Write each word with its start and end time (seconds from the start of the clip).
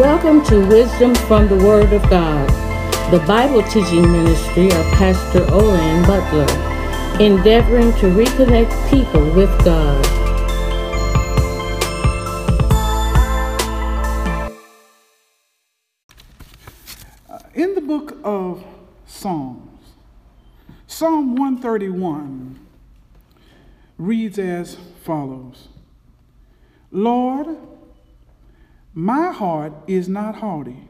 Welcome 0.00 0.42
to 0.46 0.66
Wisdom 0.66 1.14
from 1.14 1.46
the 1.46 1.56
Word 1.56 1.92
of 1.92 2.00
God, 2.08 2.48
the 3.12 3.18
Bible 3.26 3.62
teaching 3.64 4.10
ministry 4.10 4.64
of 4.68 4.86
Pastor 4.94 5.40
Olan 5.40 6.06
Butler, 6.06 7.22
endeavoring 7.22 7.92
to 7.98 8.06
reconnect 8.06 8.72
people 8.88 9.22
with 9.34 9.50
God. 9.62 10.06
Uh, 17.28 17.38
in 17.52 17.74
the 17.74 17.82
book 17.82 18.16
of 18.24 18.64
Psalms, 19.04 19.90
Psalm 20.86 21.36
131 21.36 22.58
reads 23.98 24.38
as 24.38 24.78
follows 25.04 25.68
Lord, 26.90 27.58
my 29.00 29.32
heart 29.32 29.72
is 29.86 30.10
not 30.10 30.36
haughty, 30.36 30.86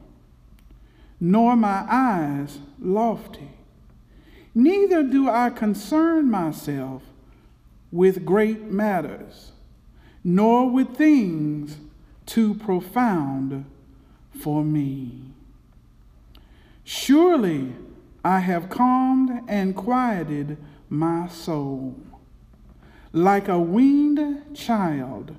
nor 1.21 1.55
my 1.55 1.87
eyes 1.89 2.59
lofty. 2.81 3.51
Neither 4.53 5.05
do 5.05 5.31
I 5.31 5.51
concern 5.51 6.29
myself 6.29 7.05
with 7.93 8.25
great 8.25 8.65
matters, 8.65 9.53
nor 10.25 10.69
with 10.69 10.97
things 10.97 11.77
too 12.27 12.55
profound 12.55 13.65
for 14.41 14.65
me. 14.65 15.31
Surely 16.83 17.75
I 18.25 18.41
have 18.41 18.69
calmed 18.69 19.43
and 19.47 19.77
quieted 19.77 20.57
my 20.89 21.29
soul, 21.29 21.97
like 23.13 23.47
a 23.47 23.61
weaned 23.61 24.57
child 24.57 25.37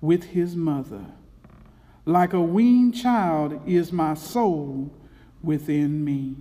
with 0.00 0.24
his 0.24 0.56
mother. 0.56 1.04
Like 2.08 2.32
a 2.32 2.40
weaned 2.40 2.94
child 2.94 3.60
is 3.66 3.92
my 3.92 4.14
soul 4.14 4.90
within 5.42 6.02
me. 6.02 6.36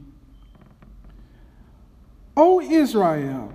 O 2.37 2.61
Israel, 2.61 3.51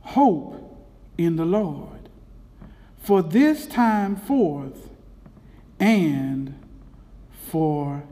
hope 0.00 0.88
in 1.18 1.36
the 1.36 1.44
Lord, 1.44 2.08
for 2.96 3.20
this 3.20 3.66
time 3.66 4.16
forth 4.16 4.88
and 5.78 6.58
forever. 7.50 8.02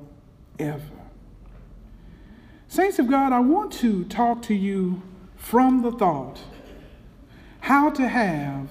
Saints 2.68 2.98
of 2.98 3.08
God, 3.08 3.32
I 3.32 3.40
want 3.40 3.72
to 3.74 4.04
talk 4.04 4.42
to 4.42 4.54
you 4.54 5.00
from 5.36 5.80
the 5.80 5.90
thought 5.90 6.40
how 7.60 7.88
to 7.88 8.08
have 8.08 8.68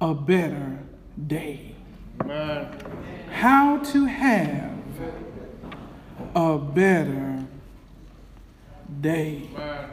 a 0.00 0.14
better 0.14 0.78
day. 1.26 1.74
Amen. 2.20 2.68
How 3.32 3.78
to 3.78 4.04
have 4.04 4.78
a 6.34 6.58
better 6.58 7.46
day. 9.00 9.48
Amen. 9.54 9.90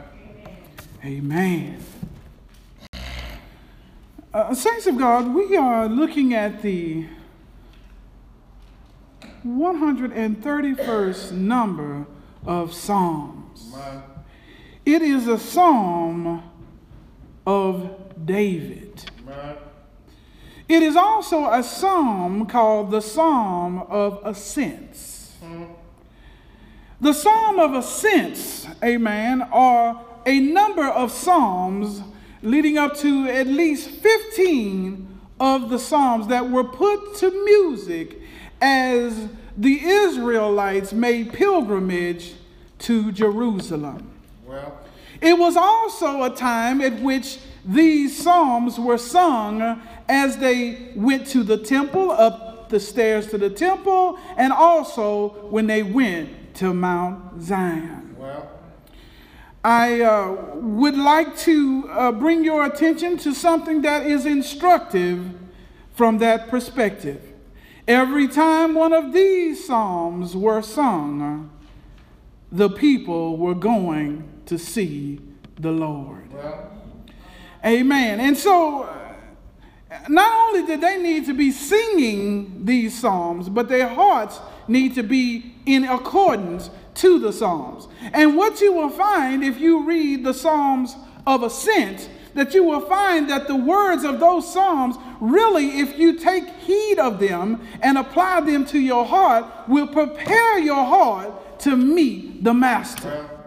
Amen. 1.04 1.84
Uh, 4.34 4.54
Saints 4.54 4.86
of 4.86 4.98
God, 4.98 5.34
we 5.34 5.56
are 5.56 5.88
looking 5.88 6.34
at 6.34 6.60
the 6.62 7.06
131st 9.46 11.32
number 11.32 12.06
of 12.44 12.74
Psalms. 12.74 13.72
Amen. 13.74 14.02
It 14.84 15.02
is 15.02 15.26
a 15.26 15.38
psalm 15.38 16.42
of 17.46 17.90
David. 18.26 19.10
Amen. 19.26 19.56
It 20.68 20.82
is 20.82 20.96
also 20.96 21.50
a 21.50 21.62
psalm 21.62 22.44
called 22.44 22.90
the 22.90 23.00
Psalm 23.00 23.78
of 23.88 24.20
Ascents. 24.22 25.32
The 27.00 27.14
Psalm 27.14 27.58
of 27.58 27.72
Ascents, 27.72 28.66
amen, 28.84 29.42
are 29.50 30.04
a 30.26 30.40
number 30.40 30.86
of 30.86 31.10
psalms 31.10 32.02
leading 32.42 32.76
up 32.76 32.96
to 32.98 33.28
at 33.28 33.46
least 33.46 33.88
15 33.88 35.20
of 35.40 35.70
the 35.70 35.78
psalms 35.78 36.26
that 36.26 36.50
were 36.50 36.64
put 36.64 37.16
to 37.16 37.30
music 37.44 38.20
as 38.60 39.28
the 39.56 39.80
Israelites 39.82 40.92
made 40.92 41.32
pilgrimage 41.32 42.34
to 42.80 43.10
Jerusalem. 43.10 44.10
Well. 44.44 44.78
It 45.20 45.38
was 45.38 45.56
also 45.56 46.22
a 46.22 46.30
time 46.30 46.80
at 46.80 47.00
which 47.00 47.38
these 47.64 48.16
psalms 48.16 48.78
were 48.78 48.98
sung 48.98 49.82
as 50.08 50.38
they 50.38 50.92
went 50.94 51.26
to 51.28 51.42
the 51.42 51.58
temple, 51.58 52.10
up 52.10 52.68
the 52.68 52.80
stairs 52.80 53.26
to 53.28 53.38
the 53.38 53.50
temple, 53.50 54.18
and 54.36 54.52
also 54.52 55.30
when 55.50 55.66
they 55.66 55.82
went 55.82 56.54
to 56.54 56.72
Mount 56.72 57.42
Zion. 57.42 58.14
Well. 58.16 58.50
I 59.64 60.00
uh, 60.00 60.54
would 60.54 60.96
like 60.96 61.36
to 61.38 61.88
uh, 61.90 62.12
bring 62.12 62.44
your 62.44 62.64
attention 62.64 63.18
to 63.18 63.34
something 63.34 63.82
that 63.82 64.06
is 64.06 64.24
instructive 64.24 65.34
from 65.94 66.18
that 66.18 66.48
perspective. 66.48 67.20
Every 67.86 68.28
time 68.28 68.74
one 68.74 68.92
of 68.92 69.12
these 69.12 69.66
psalms 69.66 70.36
were 70.36 70.62
sung, 70.62 71.50
the 72.52 72.70
people 72.70 73.36
were 73.36 73.54
going 73.54 74.28
to 74.48 74.58
see 74.58 75.20
the 75.60 75.70
Lord. 75.70 76.32
Well. 76.32 76.72
Amen. 77.64 78.20
And 78.20 78.36
so 78.36 78.84
uh, 78.84 79.98
not 80.08 80.48
only 80.48 80.66
did 80.66 80.80
they 80.80 81.00
need 81.02 81.26
to 81.26 81.34
be 81.34 81.50
singing 81.50 82.64
these 82.64 82.98
psalms, 82.98 83.48
but 83.48 83.68
their 83.68 83.88
hearts 83.88 84.40
need 84.66 84.94
to 84.94 85.02
be 85.02 85.54
in 85.66 85.84
accordance 85.84 86.70
to 86.94 87.18
the 87.18 87.32
psalms. 87.32 87.88
And 88.12 88.36
what 88.36 88.60
you 88.60 88.72
will 88.72 88.90
find 88.90 89.44
if 89.44 89.60
you 89.60 89.86
read 89.86 90.24
the 90.24 90.34
psalms 90.34 90.96
of 91.26 91.42
ascent, 91.42 92.08
that 92.34 92.54
you 92.54 92.64
will 92.64 92.80
find 92.80 93.28
that 93.28 93.48
the 93.48 93.56
words 93.56 94.04
of 94.04 94.18
those 94.18 94.50
psalms 94.50 94.96
really, 95.20 95.80
if 95.80 95.98
you 95.98 96.18
take 96.18 96.48
heed 96.60 96.98
of 96.98 97.18
them 97.18 97.60
and 97.82 97.98
apply 97.98 98.40
them 98.40 98.64
to 98.66 98.78
your 98.78 99.04
heart, 99.04 99.44
will 99.68 99.88
prepare 99.88 100.58
your 100.58 100.84
heart 100.84 101.60
to 101.60 101.76
meet 101.76 102.44
the 102.44 102.54
master. 102.54 103.37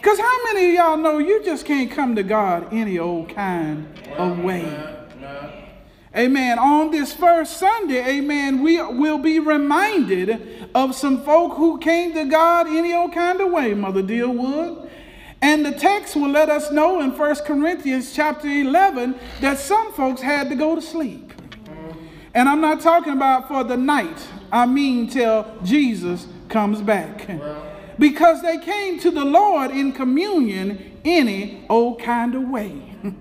Because 0.00 0.18
how 0.18 0.44
many 0.44 0.68
of 0.68 0.74
y'all 0.74 0.96
know 0.96 1.18
you 1.18 1.44
just 1.44 1.66
can't 1.66 1.90
come 1.90 2.16
to 2.16 2.22
God 2.22 2.72
any 2.72 2.98
old 2.98 3.28
kind 3.28 3.86
of 4.16 4.38
way? 4.38 4.96
Amen. 6.16 6.58
On 6.58 6.90
this 6.90 7.12
first 7.12 7.58
Sunday, 7.58 8.16
amen, 8.16 8.62
we 8.62 8.80
will 8.80 9.18
be 9.18 9.38
reminded 9.38 10.70
of 10.74 10.94
some 10.94 11.22
folk 11.22 11.52
who 11.52 11.78
came 11.78 12.14
to 12.14 12.24
God 12.24 12.66
any 12.66 12.94
old 12.94 13.12
kind 13.12 13.42
of 13.42 13.52
way, 13.52 13.74
Mother 13.74 14.02
Dealwood. 14.02 14.90
And 15.42 15.66
the 15.66 15.72
text 15.72 16.16
will 16.16 16.30
let 16.30 16.48
us 16.48 16.70
know 16.72 17.00
in 17.02 17.16
1 17.16 17.36
Corinthians 17.44 18.14
chapter 18.14 18.48
11 18.48 19.14
that 19.40 19.58
some 19.58 19.92
folks 19.92 20.22
had 20.22 20.48
to 20.48 20.56
go 20.56 20.74
to 20.74 20.80
sleep. 20.82 21.32
And 22.32 22.48
I'm 22.48 22.62
not 22.62 22.80
talking 22.80 23.12
about 23.12 23.48
for 23.48 23.64
the 23.64 23.76
night, 23.76 24.26
I 24.50 24.64
mean 24.64 25.08
till 25.08 25.46
Jesus 25.62 26.26
comes 26.48 26.80
back. 26.80 27.28
Because 28.00 28.42
they 28.42 28.58
came 28.58 28.98
to 29.00 29.12
the 29.12 29.24
Lord 29.24 29.70
in 29.70 29.92
communion 29.92 30.98
any 31.04 31.64
old 31.68 32.00
kind 32.00 32.34
of 32.34 32.48
way. 32.48 32.96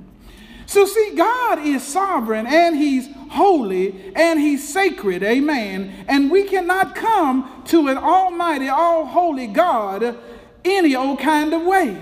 So, 0.65 0.85
see, 0.85 1.15
God 1.15 1.65
is 1.65 1.81
sovereign 1.81 2.45
and 2.45 2.75
He's 2.77 3.09
holy 3.31 4.13
and 4.15 4.39
He's 4.39 4.71
sacred. 4.71 5.23
Amen. 5.23 6.05
And 6.07 6.29
we 6.29 6.43
cannot 6.43 6.93
come 6.93 7.63
to 7.69 7.87
an 7.87 7.97
almighty, 7.97 8.67
all 8.67 9.03
holy 9.03 9.47
God 9.47 10.15
any 10.63 10.95
old 10.95 11.19
kind 11.19 11.55
of 11.55 11.63
way. 11.63 11.97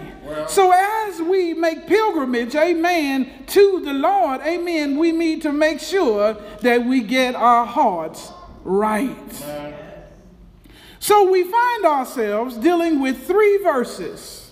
So, 0.50 0.74
as 0.74 1.22
we 1.22 1.54
make 1.54 1.88
pilgrimage, 1.88 2.56
amen, 2.56 3.46
to 3.48 3.82
the 3.86 3.94
Lord, 3.94 4.42
amen, 4.42 4.98
we 4.98 5.14
need 5.14 5.42
to 5.44 5.54
make 5.54 5.80
sure 5.80 6.34
that 6.62 6.86
we 6.86 7.02
get 7.02 7.36
our 7.36 7.66
hearts 7.66 8.34
right. 8.66 9.87
So, 11.08 11.32
we 11.32 11.46
find 11.46 11.86
ourselves 11.86 12.58
dealing 12.58 13.00
with 13.00 13.26
three 13.26 13.60
verses 13.64 14.52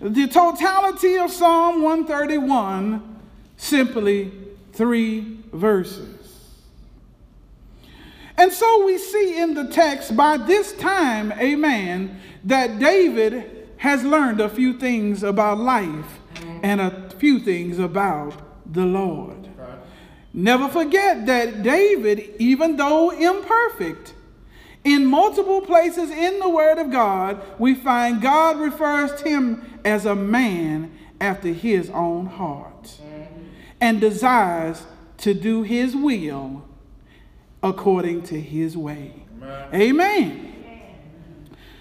the 0.00 0.28
totality 0.28 1.16
of 1.16 1.28
Psalm 1.28 1.82
131 1.82 3.18
simply 3.56 4.30
three 4.72 5.38
verses. 5.52 6.54
And 8.36 8.52
so 8.52 8.86
we 8.86 8.96
see 8.96 9.40
in 9.40 9.54
the 9.54 9.72
text 9.72 10.16
by 10.16 10.36
this 10.36 10.72
time, 10.74 11.32
amen, 11.32 12.20
that 12.44 12.78
David 12.78 13.66
has 13.78 14.04
learned 14.04 14.40
a 14.40 14.48
few 14.48 14.78
things 14.78 15.24
about 15.24 15.58
life 15.58 16.20
and 16.62 16.80
a 16.80 17.10
few 17.18 17.40
things 17.40 17.80
about 17.80 18.40
the 18.72 18.86
Lord. 18.86 19.48
Never 20.32 20.68
forget 20.68 21.26
that 21.26 21.64
David, 21.64 22.36
even 22.38 22.76
though 22.76 23.10
imperfect, 23.10 24.14
in 24.88 25.04
multiple 25.04 25.60
places 25.60 26.10
in 26.10 26.38
the 26.38 26.48
Word 26.48 26.78
of 26.78 26.90
God, 26.90 27.42
we 27.58 27.74
find 27.74 28.22
God 28.22 28.58
refers 28.58 29.20
to 29.20 29.28
him 29.28 29.80
as 29.84 30.06
a 30.06 30.14
man 30.14 30.96
after 31.20 31.48
his 31.48 31.90
own 31.90 32.24
heart 32.24 32.98
and 33.82 34.00
desires 34.00 34.84
to 35.18 35.34
do 35.34 35.62
his 35.62 35.94
will 35.94 36.64
according 37.62 38.22
to 38.22 38.40
his 38.40 38.78
way. 38.78 39.12
Amen. 39.42 39.74
Amen. 39.74 40.54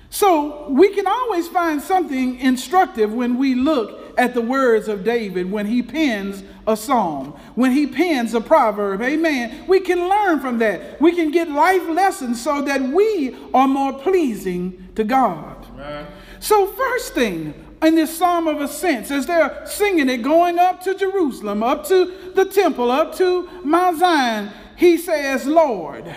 So 0.09 0.68
we 0.69 0.89
can 0.89 1.07
always 1.07 1.48
find 1.48 1.81
something 1.81 2.39
instructive 2.39 3.13
when 3.13 3.38
we 3.38 3.56
look 3.56 4.06
at 4.17 4.33
the 4.33 4.41
words 4.41 4.87
of 4.87 5.03
David 5.03 5.51
when 5.51 5.67
he 5.67 5.81
pens 5.81 6.43
a 6.65 6.75
psalm, 6.75 7.39
when 7.55 7.71
he 7.71 7.87
pens 7.87 8.33
a 8.33 8.41
proverb. 8.41 9.01
Amen. 9.01 9.65
We 9.67 9.79
can 9.79 10.09
learn 10.09 10.39
from 10.39 10.57
that. 10.59 10.99
We 10.99 11.13
can 11.13 11.31
get 11.31 11.49
life 11.49 11.87
lessons 11.87 12.41
so 12.41 12.61
that 12.63 12.81
we 12.81 13.35
are 13.53 13.67
more 13.67 13.93
pleasing 13.93 14.89
to 14.95 15.03
God. 15.03 15.65
Amen. 15.73 16.07
So, 16.39 16.67
first 16.67 17.13
thing, 17.13 17.53
in 17.81 17.95
this 17.95 18.17
psalm 18.17 18.47
of 18.47 18.59
ascents, 18.59 19.11
as 19.11 19.27
they're 19.27 19.65
singing 19.65 20.09
it, 20.09 20.23
going 20.23 20.57
up 20.57 20.81
to 20.83 20.95
Jerusalem, 20.95 21.61
up 21.61 21.87
to 21.87 22.31
the 22.33 22.45
temple, 22.45 22.89
up 22.91 23.15
to 23.17 23.47
Mount 23.63 23.99
Zion, 23.99 24.51
he 24.75 24.97
says, 24.97 25.45
Lord. 25.45 26.13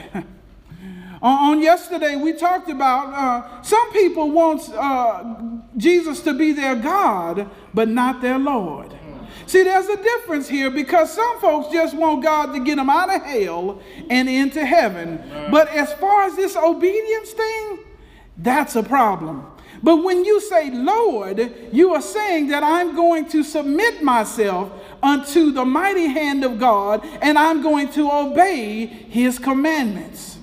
On 1.28 1.60
yesterday, 1.60 2.16
we 2.16 2.32
talked 2.32 2.70
about 2.70 3.12
uh, 3.12 3.62
some 3.62 3.92
people 3.92 4.30
want 4.30 4.68
uh, 4.70 5.36
Jesus 5.76 6.20
to 6.20 6.32
be 6.32 6.52
their 6.52 6.74
God, 6.74 7.50
but 7.74 7.88
not 7.88 8.22
their 8.22 8.38
Lord. 8.38 8.96
See, 9.46 9.64
there's 9.64 9.88
a 9.88 10.00
difference 10.00 10.48
here 10.48 10.70
because 10.70 11.12
some 11.12 11.40
folks 11.40 11.72
just 11.72 11.96
want 11.96 12.22
God 12.22 12.52
to 12.52 12.60
get 12.60 12.76
them 12.76 12.88
out 12.88 13.14
of 13.14 13.22
hell 13.22 13.82
and 14.08 14.28
into 14.28 14.64
heaven. 14.64 15.22
But 15.50 15.68
as 15.70 15.92
far 15.94 16.22
as 16.22 16.36
this 16.36 16.56
obedience 16.56 17.32
thing, 17.32 17.80
that's 18.38 18.76
a 18.76 18.82
problem. 18.82 19.44
But 19.82 20.04
when 20.04 20.24
you 20.24 20.40
say 20.40 20.70
Lord, 20.70 21.52
you 21.72 21.94
are 21.94 22.02
saying 22.02 22.48
that 22.48 22.62
I'm 22.62 22.94
going 22.94 23.28
to 23.30 23.42
submit 23.42 24.02
myself 24.02 24.70
unto 25.02 25.50
the 25.50 25.64
mighty 25.64 26.06
hand 26.06 26.44
of 26.44 26.58
God 26.58 27.04
and 27.20 27.38
I'm 27.38 27.62
going 27.62 27.88
to 27.92 28.10
obey 28.10 28.86
his 28.86 29.38
commandments. 29.38 30.38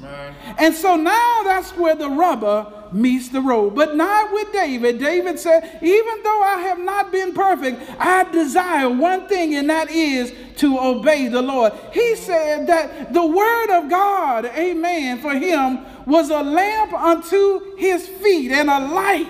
And 0.57 0.74
so 0.74 0.95
now 0.95 1.42
that's 1.44 1.71
where 1.71 1.95
the 1.95 2.09
rubber 2.09 2.71
meets 2.92 3.30
the 3.30 3.42
road. 3.42 3.75
But 3.75 3.95
not 3.95 4.31
with 4.31 4.51
David. 4.51 5.00
David 5.00 5.39
said, 5.39 5.80
Even 5.81 6.24
though 6.24 6.42
I 6.42 6.59
have 6.62 6.80
not 6.80 7.12
been 7.12 7.33
perfect, 7.33 7.81
I 8.00 8.24
desire 8.31 8.89
one 8.89 9.27
thing, 9.27 9.56
and 9.56 9.69
that 9.69 9.89
is 9.92 10.33
to 10.57 10.80
obey 10.80 11.27
the 11.27 11.42
Lord. 11.42 11.74
He 11.92 12.15
said 12.15 12.68
that 12.68 13.13
the 13.13 13.25
word 13.25 13.77
of 13.77 13.89
God, 13.89 14.45
amen, 14.45 15.19
for 15.19 15.33
him 15.33 15.86
was 16.06 16.30
a 16.30 16.42
lamp 16.42 16.94
unto 16.94 17.75
his 17.75 18.07
feet 18.07 18.51
and 18.51 18.69
a 18.69 18.80
light 18.80 19.27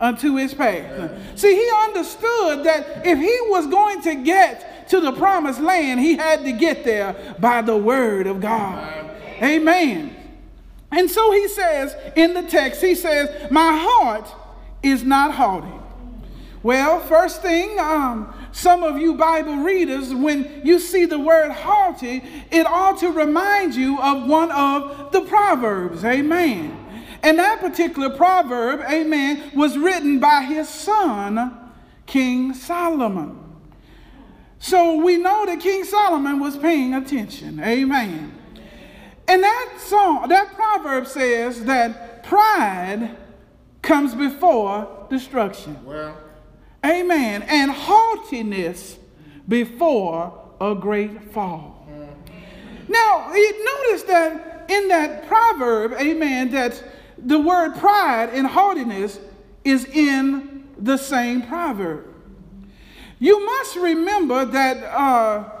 unto 0.00 0.36
his 0.36 0.54
path. 0.54 1.38
See, 1.38 1.54
he 1.54 1.70
understood 1.84 2.64
that 2.64 3.02
if 3.04 3.18
he 3.18 3.38
was 3.50 3.66
going 3.66 4.00
to 4.02 4.14
get 4.14 4.88
to 4.90 5.00
the 5.00 5.12
promised 5.12 5.60
land, 5.60 6.00
he 6.00 6.16
had 6.16 6.44
to 6.44 6.52
get 6.52 6.84
there 6.84 7.34
by 7.38 7.62
the 7.62 7.76
word 7.76 8.26
of 8.26 8.40
God. 8.40 9.17
Amen. 9.42 10.14
And 10.90 11.10
so 11.10 11.32
he 11.32 11.48
says 11.48 11.94
in 12.16 12.34
the 12.34 12.42
text, 12.42 12.80
he 12.80 12.94
says, 12.94 13.50
My 13.50 13.76
heart 13.76 14.28
is 14.82 15.04
not 15.04 15.32
haughty. 15.32 15.72
Well, 16.62 17.00
first 17.00 17.42
thing, 17.42 17.78
um, 17.78 18.32
some 18.52 18.82
of 18.82 18.98
you 18.98 19.14
Bible 19.14 19.58
readers, 19.58 20.12
when 20.12 20.62
you 20.64 20.78
see 20.78 21.04
the 21.04 21.18
word 21.18 21.52
haughty, 21.52 22.22
it 22.50 22.66
ought 22.66 22.98
to 22.98 23.10
remind 23.10 23.74
you 23.74 24.00
of 24.00 24.26
one 24.26 24.50
of 24.50 25.12
the 25.12 25.20
Proverbs. 25.22 26.04
Amen. 26.04 26.76
And 27.22 27.38
that 27.38 27.60
particular 27.60 28.10
proverb, 28.10 28.80
amen, 28.88 29.52
was 29.54 29.76
written 29.76 30.20
by 30.20 30.42
his 30.42 30.68
son, 30.68 31.72
King 32.06 32.54
Solomon. 32.54 33.38
So 34.60 34.96
we 34.96 35.16
know 35.16 35.46
that 35.46 35.60
King 35.60 35.84
Solomon 35.84 36.40
was 36.40 36.56
paying 36.56 36.94
attention. 36.94 37.60
Amen. 37.60 38.37
And 39.28 39.42
that 39.42 39.74
song, 39.78 40.28
that 40.30 40.54
proverb 40.54 41.06
says 41.06 41.64
that 41.64 42.24
pride 42.24 43.14
comes 43.82 44.14
before 44.14 45.06
destruction. 45.10 45.84
Well, 45.84 46.16
amen. 46.84 47.42
And 47.42 47.70
haughtiness 47.70 48.98
before 49.46 50.32
a 50.60 50.74
great 50.74 51.30
fall. 51.32 51.86
Mm-hmm. 51.90 52.92
Now, 52.92 53.32
you 53.34 53.64
notice 53.64 54.02
that 54.04 54.66
in 54.70 54.88
that 54.88 55.28
proverb, 55.28 55.92
amen, 56.00 56.50
that 56.52 56.82
the 57.18 57.38
word 57.38 57.76
pride 57.76 58.30
and 58.32 58.46
haughtiness 58.46 59.18
is 59.64 59.84
in 59.84 60.68
the 60.78 60.96
same 60.96 61.42
proverb. 61.42 62.06
You 63.18 63.44
must 63.44 63.76
remember 63.76 64.44
that 64.44 64.84
uh, 64.84 65.57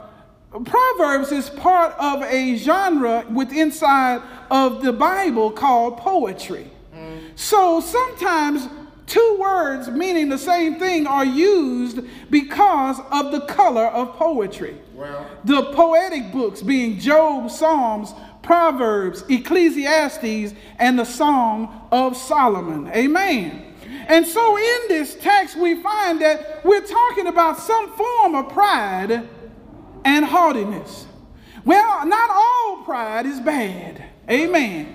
Proverbs 0.50 1.30
is 1.30 1.50
part 1.50 1.94
of 1.98 2.22
a 2.22 2.56
genre 2.56 3.24
with 3.30 3.52
inside 3.52 4.22
of 4.50 4.82
the 4.82 4.92
Bible 4.92 5.50
called 5.50 5.98
poetry. 5.98 6.70
Mm. 6.94 7.38
So 7.38 7.80
sometimes 7.80 8.66
two 9.06 9.36
words 9.38 9.88
meaning 9.88 10.30
the 10.30 10.38
same 10.38 10.78
thing 10.78 11.06
are 11.06 11.24
used 11.24 12.00
because 12.30 12.98
of 13.10 13.30
the 13.30 13.42
color 13.42 13.86
of 13.86 14.14
poetry. 14.14 14.76
Well. 14.94 15.26
The 15.44 15.64
poetic 15.74 16.32
books 16.32 16.62
being 16.62 16.98
Job, 16.98 17.50
Psalms, 17.50 18.14
Proverbs, 18.42 19.24
Ecclesiastes, 19.28 20.54
and 20.78 20.98
the 20.98 21.04
Song 21.04 21.88
of 21.92 22.16
Solomon. 22.16 22.88
Amen. 22.88 23.74
And 24.08 24.26
so 24.26 24.56
in 24.56 24.80
this 24.88 25.14
text, 25.16 25.58
we 25.58 25.82
find 25.82 26.22
that 26.22 26.64
we're 26.64 26.86
talking 26.86 27.26
about 27.26 27.58
some 27.58 27.94
form 27.94 28.34
of 28.34 28.48
pride 28.48 29.28
and 30.08 30.24
haughtiness. 30.24 31.06
Well, 31.66 32.06
not 32.06 32.30
all 32.30 32.82
pride 32.84 33.26
is 33.26 33.40
bad. 33.40 34.02
Amen. 34.30 34.94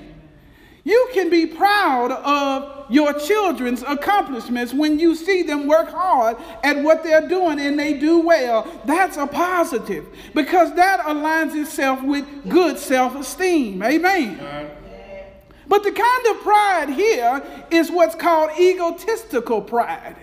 You 0.84 1.10
can 1.14 1.30
be 1.30 1.46
proud 1.46 2.12
of 2.12 2.92
your 2.92 3.14
children's 3.14 3.84
accomplishments 3.84 4.74
when 4.74 5.00
you 5.00 5.16
see 5.16 5.44
them 5.44 5.68
work 5.68 5.90
hard 5.90 6.38
at 6.64 6.82
what 6.84 7.04
they're 7.04 7.28
doing 7.28 7.60
and 7.60 7.80
they 7.80 7.94
do 7.94 8.20
well. 8.22 8.68
That's 8.86 9.16
a 9.16 9.28
positive 9.28 10.08
because 10.34 10.74
that 10.76 11.02
aligns 11.02 11.56
itself 11.56 12.02
with 12.02 12.26
good 12.50 12.80
self 12.80 13.16
esteem. 13.16 13.84
Amen. 13.84 14.72
But 15.68 15.84
the 15.84 15.92
kind 15.92 16.26
of 16.36 16.42
pride 16.42 16.90
here 16.90 17.44
is 17.70 17.92
what's 17.92 18.16
called 18.16 18.50
egotistical 18.60 19.62
pride. 19.62 20.18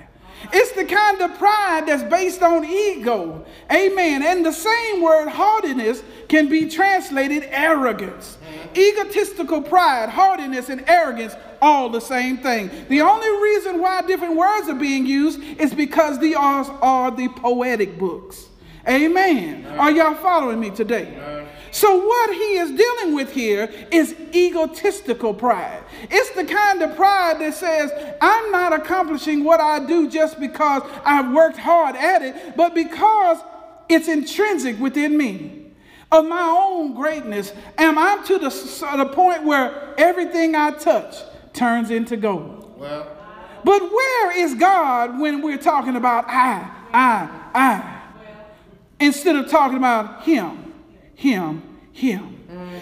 It's 0.52 0.72
the 0.72 0.84
kind 0.84 1.20
of 1.20 1.38
pride 1.38 1.84
that's 1.86 2.02
based 2.02 2.42
on 2.42 2.64
ego. 2.64 3.44
Amen. 3.70 4.22
And 4.22 4.44
the 4.44 4.52
same 4.52 5.02
word 5.02 5.28
haughtiness 5.28 6.02
can 6.28 6.48
be 6.48 6.68
translated 6.68 7.44
arrogance. 7.50 8.38
Mm-hmm. 8.42 8.78
Egotistical 8.78 9.62
pride, 9.62 10.08
haughtiness, 10.08 10.68
and 10.68 10.88
arrogance, 10.88 11.34
all 11.60 11.88
the 11.90 12.00
same 12.00 12.38
thing. 12.38 12.70
The 12.88 13.00
only 13.00 13.30
reason 13.42 13.80
why 13.80 14.02
different 14.02 14.36
words 14.36 14.68
are 14.68 14.74
being 14.74 15.06
used 15.06 15.40
is 15.60 15.74
because 15.74 16.18
these 16.18 16.36
are, 16.36 16.64
are 16.82 17.10
the 17.10 17.28
poetic 17.28 17.98
books. 17.98 18.46
Amen. 18.88 19.66
Are 19.78 19.90
y'all 19.90 20.14
following 20.14 20.58
me 20.58 20.70
today? 20.70 21.46
So, 21.72 22.04
what 22.04 22.34
he 22.34 22.56
is 22.58 22.70
dealing 22.72 23.14
with 23.14 23.32
here 23.32 23.70
is 23.92 24.14
egotistical 24.34 25.34
pride. 25.34 25.82
It's 26.10 26.30
the 26.30 26.44
kind 26.44 26.82
of 26.82 26.96
pride 26.96 27.40
that 27.40 27.54
says, 27.54 27.92
I'm 28.20 28.50
not 28.50 28.72
accomplishing 28.72 29.44
what 29.44 29.60
I 29.60 29.84
do 29.86 30.10
just 30.10 30.40
because 30.40 30.82
I've 31.04 31.32
worked 31.32 31.58
hard 31.58 31.94
at 31.94 32.22
it, 32.22 32.56
but 32.56 32.74
because 32.74 33.38
it's 33.88 34.08
intrinsic 34.08 34.80
within 34.80 35.16
me 35.16 35.66
of 36.10 36.26
my 36.26 36.42
own 36.42 36.94
greatness. 36.94 37.52
Am 37.78 37.98
I 37.98 38.20
to 38.26 38.38
the, 38.38 38.48
the 38.96 39.06
point 39.06 39.44
where 39.44 39.94
everything 39.96 40.56
I 40.56 40.72
touch 40.72 41.16
turns 41.52 41.90
into 41.90 42.16
gold? 42.16 42.74
Well. 42.78 43.16
But 43.62 43.92
where 43.92 44.38
is 44.38 44.54
God 44.54 45.20
when 45.20 45.42
we're 45.42 45.58
talking 45.58 45.94
about 45.94 46.24
I, 46.26 46.68
I, 46.92 47.50
I? 47.54 48.02
Instead 48.98 49.36
of 49.36 49.48
talking 49.48 49.76
about 49.76 50.24
Him 50.24 50.69
him, 51.20 51.62
him. 51.92 52.38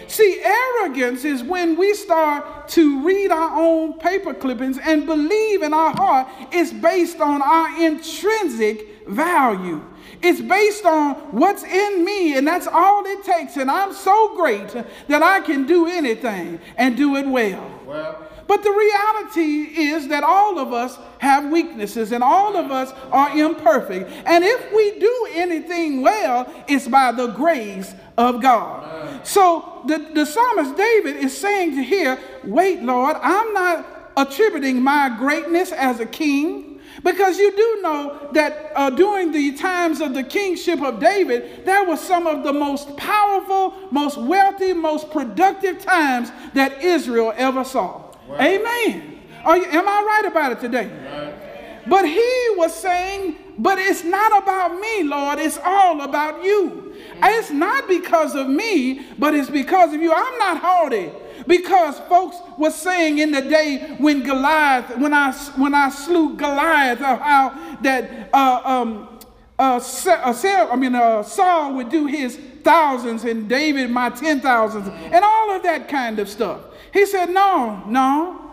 See, 0.07 0.41
arrogance 0.43 1.25
is 1.25 1.43
when 1.43 1.77
we 1.77 1.93
start 1.93 2.69
to 2.69 3.05
read 3.05 3.33
our 3.33 3.61
own 3.61 3.99
paper 3.99 4.33
clippings 4.33 4.79
and 4.79 5.07
believe 5.07 5.63
in 5.63 5.75
our 5.75 5.91
heart 5.91 6.29
it's 6.53 6.73
based 6.73 7.21
on 7.21 7.43
our 7.43 7.83
intrinsic 7.83 9.07
value. 9.09 9.83
It's 10.23 10.41
based 10.41 10.85
on 10.85 11.15
what's 11.33 11.65
in 11.65 12.05
me, 12.05 12.37
and 12.37 12.47
that's 12.47 12.69
all 12.69 13.05
it 13.07 13.25
takes. 13.25 13.57
And 13.57 13.71
I'm 13.71 13.93
so 13.93 14.37
great 14.37 14.69
that 15.09 15.23
I 15.23 15.41
can 15.41 15.67
do 15.67 15.87
anything 15.89 16.61
and 16.77 16.97
do 16.97 17.17
it 17.17 17.27
well. 17.27 17.81
well 17.85 18.29
but 18.49 18.63
the 18.63 18.71
reality 18.71 19.79
is 19.79 20.09
that 20.09 20.25
all 20.25 20.59
of 20.59 20.73
us 20.73 20.99
have 21.19 21.53
weaknesses 21.53 22.13
and 22.13 22.25
all 22.25 22.57
of 22.57 22.71
us 22.71 22.93
are 23.13 23.39
imperfect. 23.39 24.11
And 24.25 24.43
if 24.43 24.73
we 24.73 24.99
do 24.99 25.29
anything 25.33 26.01
well, 26.01 26.51
it's 26.67 26.89
by 26.89 27.13
the 27.13 27.27
grace 27.27 27.95
of 28.19 28.43
God. 28.43 29.25
So 29.27 29.83
the, 29.87 29.99
the 30.13 30.27
psalmist 30.27 30.77
David 30.77 31.17
is 31.17 31.37
saying 31.37 31.77
to 31.77 31.83
here, 31.83 32.19
wait, 32.45 32.83
Lord, 32.83 33.17
I'm 33.23 33.55
not 33.55 34.13
attributing 34.17 34.83
my 34.83 35.15
greatness 35.17 35.73
as 35.73 36.01
a 36.01 36.07
king. 36.07 36.81
Because 37.05 37.39
you 37.39 37.55
do 37.57 37.79
know 37.81 38.29
that 38.33 38.73
uh, 38.75 38.91
during 38.91 39.31
the 39.31 39.57
times 39.57 40.01
of 40.01 40.15
the 40.15 40.25
kingship 40.25 40.83
of 40.83 40.99
David, 40.99 41.65
there 41.65 41.85
was 41.85 42.01
some 42.01 42.27
of 42.27 42.43
the 42.43 42.53
most 42.53 42.97
powerful, 42.97 43.73
most 43.93 44.19
wealthy, 44.19 44.73
most 44.73 45.09
productive 45.13 45.81
times 45.81 46.33
that 46.55 46.83
Israel 46.83 47.33
ever 47.37 47.63
saw. 47.63 48.03
Wow. 48.27 48.37
Amen. 48.41 49.21
You, 49.47 49.65
am 49.65 49.89
I 49.89 50.03
right 50.03 50.25
about 50.27 50.51
it 50.53 50.61
today? 50.61 50.89
Right. 50.89 51.89
But 51.89 52.05
he 52.05 52.49
was 52.57 52.75
saying, 52.75 53.37
but 53.59 53.79
it's 53.79 54.05
not 54.05 54.43
about 54.43 54.79
me, 54.81 55.03
Lord. 55.03 55.39
It's 55.39 55.59
all 55.65 56.01
about 56.03 56.45
you. 56.45 56.95
It's 57.23 57.51
not 57.51 57.89
because 57.89 58.35
of 58.35 58.49
me, 58.49 59.07
but 59.19 59.35
it's 59.35 59.51
because 59.51 59.93
of 59.93 60.01
you. 60.01 60.13
I'm 60.13 60.39
not 60.39 60.59
haughty 60.59 61.11
because 61.47 61.99
folks 62.01 62.37
were 62.57 62.71
saying 62.71 63.19
in 63.19 63.33
the 63.33 63.43
day 63.43 63.97
when 63.99 64.23
Goliath, 64.23 64.97
when 64.99 65.13
I 65.13 65.33
when 65.57 65.75
I 65.75 65.91
slew 65.91 66.37
Goliath, 66.37 66.99
how 66.99 67.77
that 67.83 68.31
uh, 68.33 68.61
um, 68.65 69.19
uh, 69.59 69.81
Sarah, 69.81 70.73
I 70.73 70.77
mean 70.77 70.95
uh, 70.95 71.23
Saul 71.23 71.75
would 71.75 71.89
do 71.89 72.07
his 72.07 72.39
thousands 72.63 73.25
and 73.25 73.49
David 73.49 73.91
my 73.91 74.11
ten 74.11 74.41
thousands 74.41 74.89
and 74.89 75.25
all 75.25 75.57
of 75.57 75.63
that 75.65 75.89
kind 75.89 76.19
of 76.19 76.29
stuff. 76.29 76.61
He 76.93 77.07
said, 77.07 77.31
No, 77.31 77.83
no. 77.87 78.45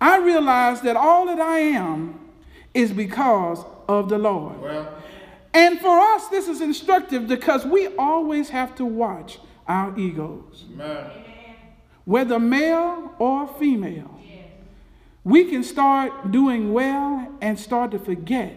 I 0.00 0.18
realize 0.18 0.82
that 0.82 0.96
all 0.96 1.26
that 1.26 1.40
I 1.40 1.58
am 1.58 2.20
is 2.74 2.92
because 2.92 3.64
of 3.88 4.08
the 4.08 4.18
Lord. 4.18 4.60
Well. 4.60 4.94
And 5.52 5.80
for 5.80 5.98
us, 5.98 6.28
this 6.28 6.48
is 6.48 6.60
instructive 6.60 7.26
because 7.26 7.64
we 7.64 7.88
always 7.96 8.50
have 8.50 8.74
to 8.76 8.84
watch 8.84 9.38
our 9.66 9.98
egos. 9.98 10.64
Amen. 10.74 11.10
Whether 12.04 12.38
male 12.38 13.14
or 13.18 13.48
female. 13.58 14.12
We 15.24 15.46
can 15.46 15.64
start 15.64 16.30
doing 16.30 16.72
well 16.72 17.34
and 17.40 17.58
start 17.58 17.90
to 17.90 17.98
forget 17.98 18.54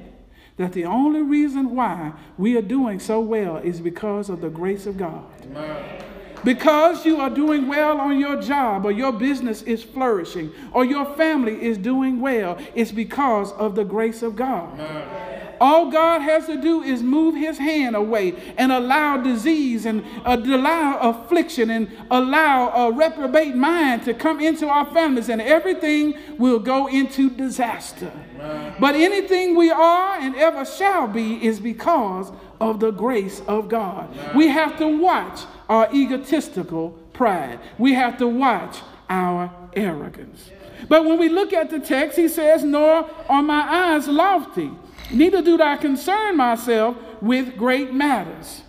that 0.57 0.73
the 0.73 0.85
only 0.85 1.21
reason 1.21 1.73
why 1.73 2.11
we 2.37 2.57
are 2.57 2.61
doing 2.61 2.99
so 2.99 3.21
well 3.21 3.57
is 3.57 3.79
because 3.79 4.29
of 4.29 4.41
the 4.41 4.49
grace 4.49 4.85
of 4.85 4.97
God. 4.97 5.25
Amen. 5.45 6.03
Because 6.43 7.05
you 7.05 7.19
are 7.19 7.29
doing 7.29 7.67
well 7.67 7.99
on 7.99 8.19
your 8.19 8.41
job, 8.41 8.85
or 8.85 8.91
your 8.91 9.11
business 9.11 9.61
is 9.63 9.83
flourishing, 9.83 10.51
or 10.73 10.85
your 10.85 11.05
family 11.15 11.61
is 11.61 11.77
doing 11.77 12.21
well, 12.21 12.57
it's 12.75 12.91
because 12.91 13.51
of 13.53 13.75
the 13.75 13.83
grace 13.83 14.21
of 14.23 14.35
God. 14.35 14.73
Amen. 14.79 15.28
All 15.59 15.91
God 15.91 16.21
has 16.21 16.45
to 16.45 16.61
do 16.61 16.81
is 16.81 17.03
move 17.03 17.35
his 17.35 17.57
hand 17.57 17.95
away 17.95 18.33
and 18.57 18.71
allow 18.71 19.17
disease 19.17 19.85
and 19.85 20.03
uh, 20.25 20.37
allow 20.43 20.99
affliction 20.99 21.69
and 21.69 21.89
allow 22.09 22.69
a 22.69 22.91
reprobate 22.91 23.55
mind 23.55 24.03
to 24.05 24.13
come 24.13 24.39
into 24.39 24.67
our 24.67 24.85
families, 24.85 25.29
and 25.29 25.41
everything 25.41 26.15
will 26.37 26.59
go 26.59 26.87
into 26.87 27.29
disaster. 27.29 28.11
Amen. 28.35 28.75
But 28.79 28.95
anything 28.95 29.55
we 29.55 29.69
are 29.71 30.17
and 30.19 30.35
ever 30.35 30.65
shall 30.65 31.07
be 31.07 31.45
is 31.45 31.59
because 31.59 32.31
of 32.59 32.79
the 32.79 32.91
grace 32.91 33.41
of 33.47 33.69
God. 33.69 34.11
Amen. 34.11 34.37
We 34.37 34.47
have 34.49 34.77
to 34.79 34.87
watch 34.87 35.41
our 35.67 35.89
egotistical 35.93 36.91
pride. 37.13 37.59
We 37.77 37.93
have 37.93 38.17
to 38.19 38.27
watch 38.27 38.79
our 39.09 39.51
arrogance. 39.75 40.49
But 40.87 41.05
when 41.05 41.19
we 41.19 41.29
look 41.29 41.53
at 41.53 41.69
the 41.69 41.79
text, 41.79 42.17
he 42.17 42.27
says, 42.27 42.63
Nor 42.63 43.09
are 43.27 43.43
my 43.43 43.93
eyes 43.93 44.07
lofty, 44.07 44.71
neither 45.11 45.41
do 45.41 45.61
I 45.61 45.77
concern 45.77 46.37
myself 46.37 46.97
with 47.21 47.57
great 47.57 47.93
matters. 47.93 48.61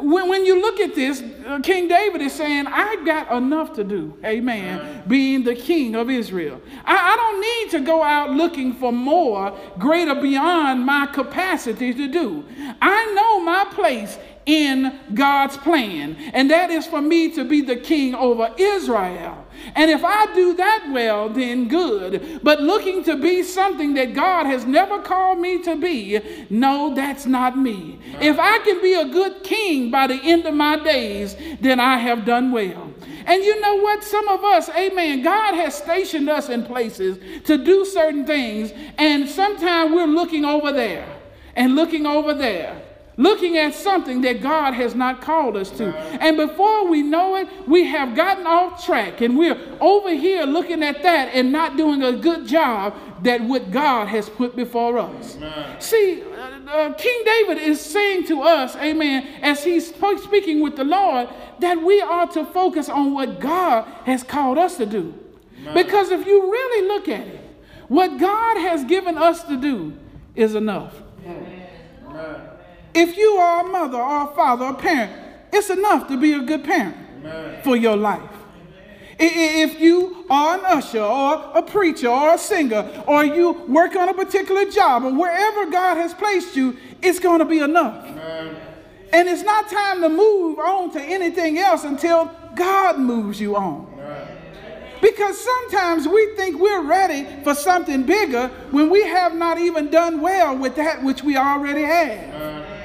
When, 0.00 0.28
when 0.28 0.44
you 0.44 0.60
look 0.60 0.80
at 0.80 0.94
this, 0.94 1.22
uh, 1.46 1.60
King 1.62 1.88
David 1.88 2.20
is 2.20 2.34
saying, 2.34 2.66
I've 2.66 3.06
got 3.06 3.32
enough 3.32 3.72
to 3.74 3.84
do, 3.84 4.18
amen, 4.22 5.04
being 5.08 5.44
the 5.44 5.54
king 5.54 5.94
of 5.94 6.10
Israel. 6.10 6.60
I, 6.84 7.14
I 7.14 7.16
don't 7.16 7.40
need 7.40 7.78
to 7.78 7.86
go 7.86 8.02
out 8.02 8.30
looking 8.30 8.74
for 8.74 8.92
more, 8.92 9.56
greater 9.78 10.14
beyond 10.14 10.84
my 10.84 11.06
capacity 11.06 11.94
to 11.94 12.08
do. 12.08 12.44
I 12.82 13.14
know 13.14 13.40
my 13.40 13.64
place 13.72 14.18
in 14.44 14.98
God's 15.14 15.56
plan, 15.56 16.16
and 16.34 16.50
that 16.50 16.70
is 16.70 16.86
for 16.86 17.00
me 17.00 17.30
to 17.32 17.44
be 17.44 17.62
the 17.62 17.76
king 17.76 18.14
over 18.14 18.52
Israel. 18.58 19.46
And 19.74 19.90
if 19.90 20.04
I 20.04 20.32
do 20.34 20.54
that 20.54 20.88
well, 20.92 21.28
then 21.28 21.68
good. 21.68 22.40
But 22.42 22.60
looking 22.60 23.04
to 23.04 23.16
be 23.16 23.42
something 23.42 23.94
that 23.94 24.14
God 24.14 24.46
has 24.46 24.64
never 24.64 25.00
called 25.00 25.38
me 25.38 25.62
to 25.62 25.76
be, 25.76 26.20
no, 26.50 26.94
that's 26.94 27.26
not 27.26 27.58
me. 27.58 27.98
If 28.20 28.38
I 28.38 28.58
can 28.60 28.80
be 28.82 28.94
a 28.94 29.06
good 29.06 29.42
king 29.42 29.90
by 29.90 30.06
the 30.06 30.20
end 30.22 30.46
of 30.46 30.54
my 30.54 30.82
days, 30.82 31.36
then 31.60 31.80
I 31.80 31.98
have 31.98 32.24
done 32.24 32.52
well. 32.52 32.92
And 33.26 33.44
you 33.44 33.60
know 33.60 33.76
what? 33.76 34.02
Some 34.02 34.26
of 34.28 34.42
us, 34.42 34.70
amen, 34.70 35.22
God 35.22 35.54
has 35.54 35.76
stationed 35.76 36.30
us 36.30 36.48
in 36.48 36.64
places 36.64 37.18
to 37.44 37.62
do 37.62 37.84
certain 37.84 38.24
things, 38.26 38.72
and 38.96 39.28
sometimes 39.28 39.92
we're 39.92 40.06
looking 40.06 40.46
over 40.46 40.72
there 40.72 41.06
and 41.54 41.74
looking 41.74 42.06
over 42.06 42.32
there 42.32 42.87
looking 43.18 43.58
at 43.58 43.74
something 43.74 44.22
that 44.22 44.40
God 44.40 44.72
has 44.74 44.94
not 44.94 45.20
called 45.20 45.56
us 45.56 45.70
to. 45.72 45.94
And 46.22 46.36
before 46.36 46.86
we 46.88 47.02
know 47.02 47.36
it, 47.36 47.48
we 47.66 47.84
have 47.86 48.14
gotten 48.14 48.46
off 48.46 48.86
track 48.86 49.20
and 49.20 49.36
we're 49.36 49.58
over 49.80 50.14
here 50.14 50.44
looking 50.44 50.82
at 50.82 51.02
that 51.02 51.34
and 51.34 51.52
not 51.52 51.76
doing 51.76 52.02
a 52.02 52.12
good 52.12 52.46
job 52.46 52.94
that 53.24 53.42
what 53.42 53.72
God 53.72 54.06
has 54.06 54.28
put 54.30 54.54
before 54.54 54.98
us. 54.98 55.36
Amen. 55.36 55.80
See, 55.80 56.22
uh, 56.22 56.70
uh, 56.70 56.94
King 56.94 57.22
David 57.24 57.58
is 57.58 57.80
saying 57.80 58.26
to 58.28 58.42
us, 58.42 58.76
amen, 58.76 59.26
as 59.42 59.64
he's 59.64 59.92
speaking 60.22 60.60
with 60.62 60.76
the 60.76 60.84
Lord, 60.84 61.28
that 61.58 61.82
we 61.82 62.00
are 62.00 62.28
to 62.28 62.44
focus 62.44 62.88
on 62.88 63.12
what 63.12 63.40
God 63.40 63.84
has 64.04 64.22
called 64.22 64.58
us 64.58 64.76
to 64.76 64.86
do. 64.86 65.12
Amen. 65.62 65.74
Because 65.74 66.10
if 66.10 66.24
you 66.24 66.40
really 66.42 66.86
look 66.86 67.08
at 67.08 67.26
it, 67.26 67.40
what 67.88 68.18
God 68.18 68.58
has 68.58 68.84
given 68.84 69.18
us 69.18 69.42
to 69.44 69.56
do 69.56 69.94
is 70.36 70.54
enough. 70.54 70.94
Amen. 72.94 73.08
If 73.08 73.16
you 73.16 73.30
are 73.32 73.64
a 73.64 73.68
mother 73.68 73.98
or 73.98 74.30
a 74.30 74.34
father 74.34 74.66
or 74.66 74.70
a 74.72 74.74
parent, 74.74 75.12
it's 75.52 75.70
enough 75.70 76.08
to 76.08 76.16
be 76.16 76.32
a 76.32 76.40
good 76.40 76.64
parent 76.64 76.96
Amen. 77.20 77.62
for 77.62 77.76
your 77.76 77.96
life. 77.96 78.30
If 79.20 79.80
you 79.80 80.24
are 80.30 80.58
an 80.58 80.64
usher 80.64 81.02
or 81.02 81.50
a 81.54 81.62
preacher 81.62 82.08
or 82.08 82.34
a 82.34 82.38
singer 82.38 83.02
or 83.06 83.24
you 83.24 83.50
work 83.66 83.96
on 83.96 84.08
a 84.08 84.14
particular 84.14 84.70
job 84.70 85.02
or 85.02 85.12
wherever 85.12 85.68
God 85.70 85.96
has 85.96 86.14
placed 86.14 86.54
you, 86.54 86.76
it's 87.02 87.18
going 87.18 87.40
to 87.40 87.44
be 87.44 87.58
enough. 87.58 88.04
Amen. 88.06 88.56
And 89.12 89.28
it's 89.28 89.42
not 89.42 89.68
time 89.68 90.02
to 90.02 90.08
move 90.08 90.58
on 90.60 90.92
to 90.92 91.00
anything 91.02 91.58
else 91.58 91.82
until 91.82 92.30
God 92.54 93.00
moves 93.00 93.40
you 93.40 93.56
on. 93.56 93.86
Because 95.00 95.38
sometimes 95.38 96.06
we 96.08 96.34
think 96.36 96.60
we're 96.60 96.82
ready 96.82 97.26
for 97.42 97.54
something 97.54 98.04
bigger 98.04 98.48
when 98.70 98.90
we 98.90 99.02
have 99.02 99.34
not 99.34 99.58
even 99.58 99.90
done 99.90 100.20
well 100.20 100.56
with 100.56 100.76
that 100.76 101.02
which 101.02 101.22
we 101.22 101.36
already 101.36 101.82
have. 101.82 102.77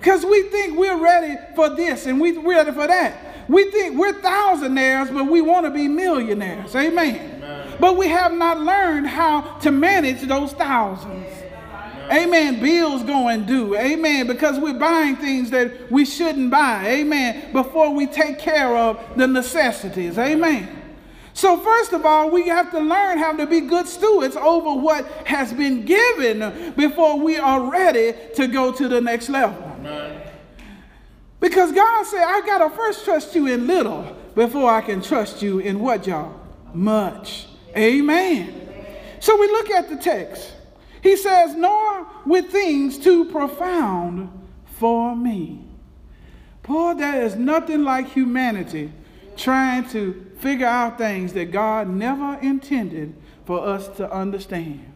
Because 0.00 0.24
we 0.24 0.44
think 0.44 0.78
we're 0.78 0.96
ready 0.96 1.36
for 1.54 1.68
this 1.68 2.06
and 2.06 2.18
we, 2.18 2.32
we're 2.32 2.56
ready 2.56 2.72
for 2.72 2.86
that. 2.86 3.48
We 3.50 3.70
think 3.70 3.98
we're 3.98 4.14
thousandaires, 4.14 5.12
but 5.12 5.26
we 5.26 5.42
want 5.42 5.66
to 5.66 5.70
be 5.70 5.88
millionaires. 5.88 6.74
Amen. 6.74 7.42
Amen. 7.42 7.76
But 7.78 7.98
we 7.98 8.08
have 8.08 8.32
not 8.32 8.60
learned 8.60 9.08
how 9.08 9.58
to 9.58 9.70
manage 9.70 10.22
those 10.22 10.52
thousands. 10.52 11.26
Amen. 11.26 12.28
Amen. 12.28 12.60
Bills 12.60 13.02
going 13.02 13.44
due. 13.44 13.76
Amen. 13.76 14.26
Because 14.26 14.58
we're 14.58 14.78
buying 14.78 15.16
things 15.16 15.50
that 15.50 15.92
we 15.92 16.06
shouldn't 16.06 16.50
buy. 16.50 16.86
Amen. 16.86 17.52
Before 17.52 17.92
we 17.92 18.06
take 18.06 18.38
care 18.38 18.74
of 18.74 18.98
the 19.18 19.26
necessities. 19.26 20.16
Amen. 20.16 20.94
So, 21.34 21.58
first 21.58 21.92
of 21.92 22.06
all, 22.06 22.30
we 22.30 22.48
have 22.48 22.70
to 22.70 22.80
learn 22.80 23.18
how 23.18 23.32
to 23.32 23.46
be 23.46 23.60
good 23.60 23.86
stewards 23.86 24.36
over 24.36 24.80
what 24.80 25.06
has 25.26 25.52
been 25.52 25.84
given 25.84 26.72
before 26.72 27.18
we 27.18 27.36
are 27.36 27.70
ready 27.70 28.14
to 28.36 28.46
go 28.46 28.72
to 28.72 28.88
the 28.88 29.00
next 29.02 29.28
level. 29.28 29.69
Because 31.40 31.72
God 31.72 32.06
said, 32.06 32.22
I 32.22 32.42
got 32.46 32.58
to 32.58 32.76
first 32.76 33.04
trust 33.04 33.34
you 33.34 33.46
in 33.46 33.66
little 33.66 34.16
before 34.34 34.70
I 34.70 34.82
can 34.82 35.02
trust 35.02 35.42
you 35.42 35.58
in 35.58 35.80
what, 35.80 36.06
y'all? 36.06 36.38
Much. 36.74 37.46
Amen. 37.76 38.68
So 39.20 39.38
we 39.38 39.46
look 39.48 39.70
at 39.70 39.88
the 39.88 39.96
text. 39.96 40.52
He 41.02 41.16
says, 41.16 41.54
Nor 41.54 42.06
with 42.26 42.50
things 42.50 42.98
too 42.98 43.24
profound 43.26 44.30
for 44.78 45.16
me. 45.16 45.64
Boy, 46.62 46.94
there 46.94 47.22
is 47.22 47.36
nothing 47.36 47.84
like 47.84 48.10
humanity 48.10 48.92
trying 49.36 49.88
to 49.88 50.30
figure 50.38 50.66
out 50.66 50.98
things 50.98 51.32
that 51.32 51.50
God 51.50 51.88
never 51.88 52.38
intended 52.40 53.14
for 53.46 53.66
us 53.66 53.88
to 53.96 54.10
understand. 54.12 54.86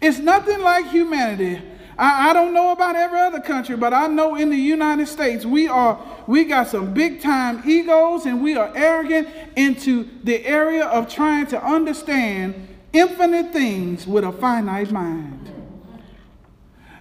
It's 0.00 0.18
nothing 0.18 0.60
like 0.60 0.86
humanity 0.86 1.60
I, 2.00 2.30
I 2.30 2.32
don't 2.32 2.54
know 2.54 2.72
about 2.72 2.96
every 2.96 3.20
other 3.20 3.40
country, 3.40 3.76
but 3.76 3.92
I 3.92 4.06
know 4.06 4.34
in 4.34 4.48
the 4.48 4.56
United 4.56 5.06
States 5.06 5.44
we 5.44 5.68
are 5.68 6.00
we 6.26 6.44
got 6.44 6.68
some 6.68 6.94
big 6.94 7.20
time 7.20 7.62
egos 7.68 8.24
and 8.24 8.42
we 8.42 8.56
are 8.56 8.72
arrogant 8.74 9.28
into 9.54 10.08
the 10.24 10.44
area 10.46 10.86
of 10.86 11.12
trying 11.12 11.46
to 11.48 11.62
understand 11.62 12.68
infinite 12.94 13.52
things 13.52 14.06
with 14.06 14.24
a 14.24 14.32
finite 14.32 14.90
mind. 14.90 15.52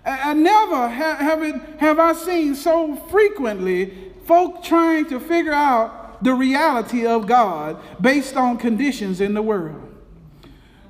I, 0.06 0.32
I 0.32 0.34
never 0.34 0.90
have, 0.90 1.18
have, 1.20 1.44
it, 1.44 1.56
have 1.80 1.98
I 1.98 2.12
seen 2.12 2.54
so 2.54 2.96
frequently 3.10 4.12
folk 4.26 4.64
trying 4.64 5.06
to 5.08 5.20
figure 5.22 5.54
out 5.54 6.22
the 6.22 6.34
reality 6.34 7.06
of 7.06 7.26
God 7.26 7.82
based 8.02 8.36
on 8.36 8.58
conditions 8.58 9.22
in 9.22 9.34
the 9.34 9.42
world. 9.42 9.89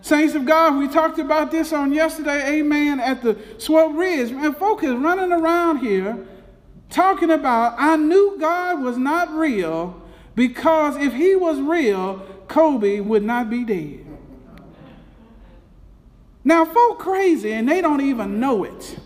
Saints 0.01 0.33
of 0.33 0.45
God, 0.45 0.77
we 0.77 0.87
talked 0.87 1.19
about 1.19 1.51
this 1.51 1.73
on 1.73 1.93
yesterday, 1.93 2.59
amen, 2.59 2.99
at 2.99 3.21
the 3.21 3.37
Swell 3.57 3.91
Ridge. 3.91 4.31
And 4.31 4.55
folk 4.55 4.83
is 4.83 4.93
running 4.93 5.31
around 5.31 5.79
here 5.79 6.25
talking 6.89 7.31
about, 7.31 7.75
I 7.77 7.95
knew 7.97 8.37
God 8.39 8.81
was 8.81 8.97
not 8.97 9.29
real 9.31 10.01
because 10.35 10.95
if 10.97 11.13
he 11.13 11.35
was 11.35 11.59
real, 11.59 12.25
Kobe 12.47 12.99
would 13.01 13.23
not 13.23 13.49
be 13.49 13.63
dead. 13.63 14.05
Now, 16.43 16.65
folk 16.65 16.99
crazy 16.99 17.51
and 17.51 17.67
they 17.67 17.81
don't 17.81 18.01
even 18.01 18.39
know 18.39 18.63
it. 18.63 18.97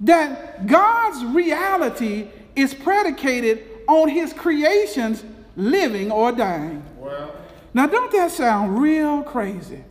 That 0.00 0.66
God's 0.66 1.24
reality 1.24 2.28
is 2.54 2.74
predicated 2.74 3.66
on 3.88 4.08
his 4.08 4.32
creations 4.32 5.24
living 5.56 6.12
or 6.12 6.32
dying. 6.32 6.84
Well, 6.96 7.34
now, 7.72 7.86
don't 7.86 8.10
that 8.12 8.32
sound 8.32 8.80
real 8.80 9.22
crazy? 9.22 9.84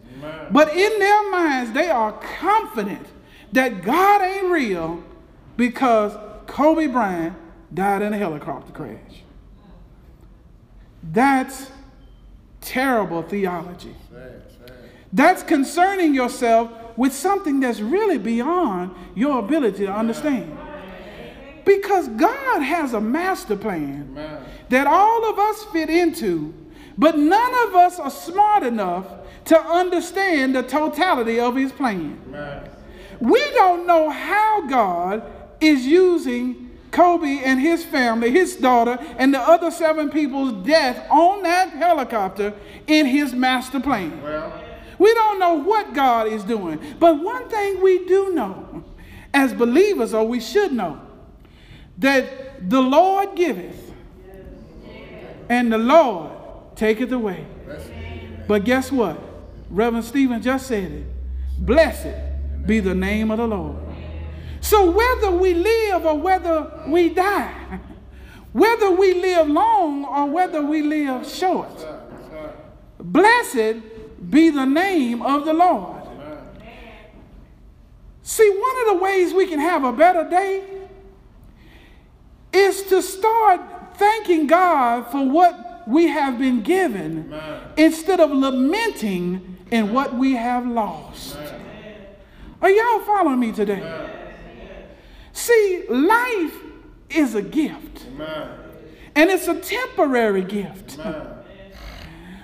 But 0.52 0.76
in 0.76 1.00
their 1.00 1.32
minds, 1.32 1.72
they 1.72 1.90
are 1.90 2.12
confident 2.40 3.06
that 3.52 3.84
God 3.84 4.22
ain't 4.22 4.52
real 4.52 5.04
because 5.58 6.16
Kobe 6.48 6.88
Bryant 6.88 7.36
died 7.74 8.02
in 8.02 8.14
a 8.14 8.18
helicopter 8.18 8.72
crash. 8.72 9.24
That's 11.04 11.72
terrible 12.62 13.22
theology. 13.24 13.96
That's 15.12 15.42
concerning 15.44 16.14
yourself 16.14 16.72
with 16.98 17.14
something 17.14 17.60
that's 17.60 17.80
really 17.80 18.18
beyond 18.18 18.94
your 19.16 19.40
ability 19.40 19.86
to 19.86 19.92
understand. 19.92 20.58
Because 21.66 22.08
God 22.10 22.62
has 22.62 22.94
a 22.94 23.02
master 23.02 23.56
plan 23.56 24.16
that 24.70 24.88
all 24.88 25.30
of 25.30 25.40
us 25.40 25.64
fit 25.66 25.90
into, 25.90 26.54
but 26.98 27.18
none 27.18 27.68
of 27.68 27.76
us 27.76 28.00
are 28.00 28.12
smart 28.12 28.64
enough 28.64 29.06
to 29.50 29.60
understand 29.60 30.56
the 30.56 30.62
totality 30.62 31.40
of 31.40 31.56
his 31.56 31.72
plan. 31.72 32.20
We 33.20 33.40
don't 33.54 33.88
know 33.88 34.12
how 34.12 34.68
God 34.68 35.24
is 35.60 35.88
using 35.88 36.70
Kobe 36.92 37.42
and 37.44 37.60
his 37.60 37.84
family, 37.84 38.30
his 38.30 38.56
daughter, 38.56 39.00
and 39.18 39.34
the 39.34 39.40
other 39.40 39.72
seven 39.72 40.12
people's 40.12 40.54
death 40.68 41.04
on 41.10 41.42
that 41.42 41.70
helicopter 41.70 42.54
in 42.86 43.08
his 43.08 43.34
master 43.34 43.80
plan. 43.80 44.22
Well. 44.22 44.54
We 45.00 45.12
don't 45.16 45.40
know 45.40 45.56
what 45.56 45.96
God 45.96 46.28
is 46.28 46.44
doing. 46.44 46.80
But 47.00 47.20
one 47.20 47.50
thing 47.50 47.82
we 47.82 48.06
do 48.06 48.32
know 48.36 48.84
as 49.34 49.52
believers, 49.52 50.14
or 50.14 50.28
we 50.28 50.42
should 50.42 50.74
know, 50.74 51.02
that 51.98 52.70
the 52.70 52.82
Lord 52.82 53.36
giveth 53.36 53.94
and 55.50 55.74
the 55.74 55.80
Lord 55.80 56.32
taketh 56.76 57.12
away. 57.12 57.48
But 58.48 58.64
guess 58.64 58.92
what? 58.92 59.29
Reverend 59.70 60.06
Stephen 60.06 60.42
just 60.42 60.68
said 60.68 60.92
it. 60.92 61.06
Blessed 61.60 62.66
be 62.66 62.80
the 62.80 62.96
name 62.96 63.32
of 63.32 63.38
the 63.38 63.48
Lord. 63.48 63.78
So 64.62 64.92
whether 64.92 65.32
we 65.32 65.54
live 65.54 66.06
or 66.06 66.18
whether 66.18 66.84
we 66.88 67.10
die, 67.10 67.80
whether 68.52 68.92
we 68.92 69.14
live 69.14 69.48
long 69.48 70.06
or 70.06 70.26
whether 70.28 70.62
we 70.64 70.82
live 70.82 71.28
short, 71.28 71.70
blessed 73.00 73.78
be 74.30 74.50
the 74.50 74.66
name 74.66 75.22
of 75.22 75.46
the 75.46 75.54
Lord. 75.54 76.04
See, 78.22 78.50
one 78.50 78.82
of 78.82 78.98
the 78.98 79.04
ways 79.04 79.34
we 79.34 79.48
can 79.48 79.60
have 79.60 79.84
a 79.84 79.92
better 79.92 80.30
day 80.30 80.64
is 82.54 82.84
to 82.84 83.02
start 83.02 83.98
thanking 83.98 84.48
God 84.48 85.08
for 85.12 85.28
what 85.28 85.88
we 85.88 86.08
have 86.08 86.38
been 86.38 86.62
given 86.62 87.34
Amen. 87.34 87.62
instead 87.78 88.20
of 88.20 88.32
lamenting 88.32 89.58
in 89.72 89.94
what 89.94 90.16
we 90.16 90.34
have 90.34 90.66
lost. 90.66 91.38
Are 92.62 92.70
y'all 92.70 93.00
following 93.02 93.40
me 93.40 93.52
today? 93.52 94.10
See, 95.32 95.86
life 95.90 96.54
is 97.10 97.36
a 97.36 97.42
gift. 97.42 98.06
And 99.16 99.30
it's 99.30 99.48
a 99.48 99.60
temporary 99.60 100.44
gift. 100.44 100.98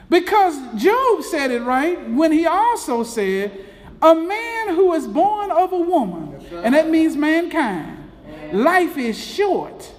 because 0.10 0.58
Job 0.82 1.24
said 1.24 1.52
it 1.52 1.62
right 1.62 2.10
when 2.10 2.32
he 2.32 2.46
also 2.46 3.04
said, 3.04 3.66
A 4.02 4.16
man 4.16 4.76
who 4.76 4.94
is 4.94 5.08
born 5.08 5.52
of 5.52 5.74
a 5.74 5.80
woman, 5.80 6.40
and 6.64 6.74
that 6.74 6.90
means 6.90 7.16
mankind, 7.16 8.12
life 8.54 8.98
is 8.98 9.18
short 9.18 9.92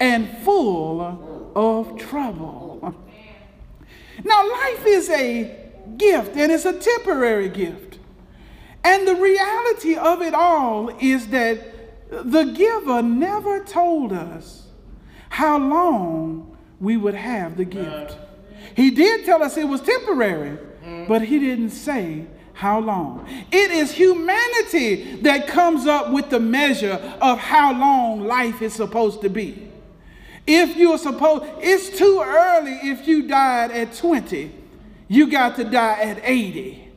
and 0.00 0.28
full 0.38 1.52
of 1.54 1.98
trouble. 1.98 2.94
Now, 4.24 4.48
life 4.50 4.86
is 4.86 5.08
a 5.10 5.59
gift, 5.96 6.36
and 6.36 6.50
it's 6.52 6.64
a 6.64 6.78
temporary 6.78 7.48
gift. 7.48 7.98
And 8.82 9.06
the 9.06 9.14
reality 9.14 9.96
of 9.96 10.22
it 10.22 10.34
all 10.34 10.88
is 11.00 11.28
that 11.28 11.60
the 12.10 12.44
giver 12.44 13.02
never 13.02 13.62
told 13.64 14.12
us 14.12 14.66
how 15.28 15.58
long 15.58 16.56
we 16.80 16.96
would 16.96 17.14
have 17.14 17.56
the 17.56 17.64
gift. 17.64 18.16
He 18.74 18.90
did 18.90 19.24
tell 19.24 19.42
us 19.42 19.56
it 19.56 19.68
was 19.68 19.80
temporary, 19.82 20.56
mm-hmm. 20.56 21.06
but 21.06 21.22
he 21.22 21.38
didn't 21.38 21.70
say 21.70 22.26
how 22.52 22.80
long. 22.80 23.26
It 23.50 23.70
is 23.70 23.92
humanity 23.92 25.16
that 25.22 25.46
comes 25.46 25.86
up 25.86 26.12
with 26.12 26.30
the 26.30 26.40
measure 26.40 27.16
of 27.20 27.38
how 27.38 27.72
long 27.72 28.26
life 28.26 28.60
is 28.60 28.74
supposed 28.74 29.22
to 29.22 29.30
be. 29.30 29.70
If 30.46 30.76
you're 30.76 30.98
supposed, 30.98 31.44
it's 31.60 31.96
too 31.96 32.22
early 32.24 32.72
if 32.90 33.06
you 33.06 33.26
died 33.28 33.70
at 33.70 33.94
20. 33.94 34.59
You 35.10 35.26
got 35.26 35.56
to 35.56 35.64
die 35.64 36.00
at 36.02 36.20
80, 36.22 36.88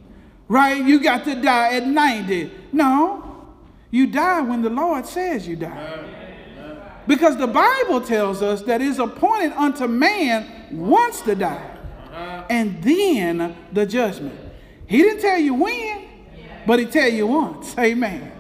right? 0.47 0.85
You 0.85 1.01
got 1.01 1.23
to 1.23 1.33
die 1.33 1.73
at 1.77 1.87
90. 1.87 2.51
No, 2.71 3.47
you 3.89 4.05
die 4.05 4.39
when 4.41 4.61
the 4.61 4.69
Lord 4.69 5.07
says 5.07 5.47
you 5.47 5.55
die. 5.55 6.05
Because 7.07 7.37
the 7.37 7.47
Bible 7.47 8.01
tells 8.01 8.43
us 8.43 8.61
that 8.61 8.83
it's 8.83 8.99
appointed 8.99 9.53
unto 9.53 9.87
man 9.87 10.67
once 10.71 11.21
to 11.21 11.33
die, 11.33 11.75
and 12.51 12.83
then 12.83 13.57
the 13.71 13.83
judgment. 13.87 14.39
He 14.85 14.99
didn't 14.99 15.21
tell 15.21 15.39
you 15.39 15.55
when, 15.55 16.07
but 16.67 16.77
he 16.77 16.85
tell 16.85 17.09
you 17.09 17.25
once. 17.25 17.75
Amen. 17.79 18.31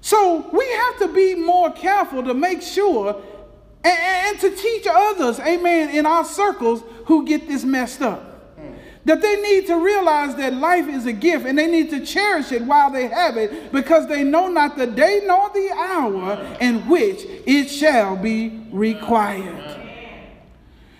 So 0.00 0.48
we 0.52 0.64
have 0.70 0.98
to 1.00 1.08
be 1.12 1.34
more 1.34 1.72
careful 1.72 2.22
to 2.22 2.32
make 2.32 2.62
sure 2.62 3.20
and, 3.82 3.98
and 3.98 4.38
to 4.38 4.54
teach 4.54 4.86
others, 4.88 5.40
amen, 5.40 5.90
in 5.90 6.06
our 6.06 6.24
circles 6.24 6.84
who 7.06 7.26
get 7.26 7.48
this 7.48 7.64
messed 7.64 8.02
up. 8.02 8.37
That 9.08 9.22
they 9.22 9.36
need 9.36 9.66
to 9.68 9.82
realize 9.82 10.34
that 10.34 10.52
life 10.52 10.86
is 10.86 11.06
a 11.06 11.14
gift 11.14 11.46
and 11.46 11.58
they 11.58 11.66
need 11.66 11.88
to 11.88 12.04
cherish 12.04 12.52
it 12.52 12.60
while 12.60 12.90
they 12.90 13.06
have 13.06 13.38
it 13.38 13.72
because 13.72 14.06
they 14.06 14.22
know 14.22 14.48
not 14.48 14.76
the 14.76 14.86
day 14.86 15.22
nor 15.24 15.48
the 15.48 15.70
hour 15.72 16.58
in 16.60 16.86
which 16.86 17.24
it 17.24 17.70
shall 17.70 18.16
be 18.16 18.66
required. 18.70 19.64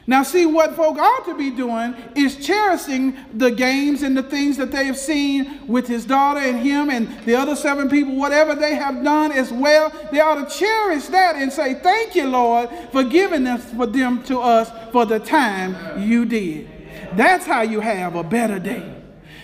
Now, 0.07 0.23
see, 0.23 0.47
what 0.47 0.75
folk 0.75 0.97
ought 0.97 1.27
to 1.27 1.37
be 1.37 1.51
doing 1.51 1.95
is 2.17 2.37
cherishing 2.37 3.15
the 3.35 3.51
games 3.51 4.01
and 4.01 4.17
the 4.17 4.23
things 4.23 4.57
that 4.57 4.73
they 4.73 4.87
have 4.87 4.97
seen 4.97 5.67
with 5.67 5.87
his 5.87 6.07
daughter 6.07 6.41
and 6.41 6.61
him 6.61 6.89
and 6.89 7.11
the 7.27 7.35
other 7.35 7.55
seven 7.55 7.91
people, 7.91 8.17
whatever 8.17 8.55
they 8.55 8.75
have 8.75 9.05
done 9.05 9.33
as 9.33 9.53
well. 9.53 9.93
They 10.11 10.21
ought 10.21 10.49
to 10.49 10.59
cherish 10.59 11.09
that 11.09 11.37
and 11.37 11.53
say, 11.53 11.75
Thank 11.75 12.15
you, 12.15 12.27
Lord, 12.27 12.71
for 12.91 13.05
giving 13.05 13.45
them 13.45 13.59
for 13.59 13.85
them 13.85 14.23
to 14.25 14.41
us 14.41 14.71
for 14.93 15.05
the 15.05 15.19
time 15.19 16.01
you 16.01 16.25
did. 16.25 16.78
That's 17.15 17.47
how 17.47 17.63
you 17.63 17.81
have 17.81 18.15
a 18.15 18.23
better 18.23 18.59
day. 18.59 18.95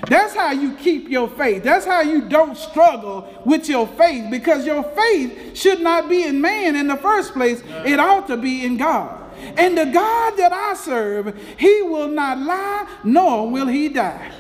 That's 0.09 0.35
how 0.35 0.53
you 0.53 0.75
keep 0.75 1.09
your 1.09 1.29
faith. 1.29 1.63
That's 1.63 1.87
how 1.87 2.03
you 2.03 2.29
don't 2.29 2.57
struggle 2.57 3.29
with 3.45 3.69
your 3.69 3.87
faith 3.87 4.31
because 4.31 4.67
your 4.67 4.83
faith 4.83 5.57
should 5.57 5.81
not 5.81 6.09
be 6.09 6.25
in 6.25 6.41
man 6.41 6.77
in 6.77 6.89
the 6.89 6.97
first 6.97 7.33
place. 7.33 7.63
It 7.87 7.99
ought 7.99 8.27
to 8.29 8.37
be 8.37 8.65
in 8.65 8.77
God. 8.77 9.23
And 9.57 9.77
the 9.77 9.87
God 9.87 10.37
that 10.37 10.53
I 10.53 10.75
serve, 10.75 11.37
he 11.59 11.83
will 11.83 12.09
not 12.09 12.39
lie, 12.39 12.89
nor 13.03 13.51
will 13.51 13.67
he 13.67 13.89
die. 13.89 14.33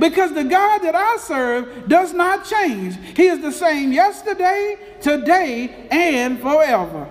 Because 0.00 0.32
the 0.32 0.44
God 0.44 0.78
that 0.78 0.94
I 0.94 1.16
serve 1.18 1.88
does 1.88 2.12
not 2.12 2.44
change. 2.44 2.96
He 3.16 3.26
is 3.26 3.40
the 3.40 3.52
same 3.52 3.92
yesterday, 3.92 4.76
today, 5.00 5.86
and 5.90 6.40
forever. 6.40 7.08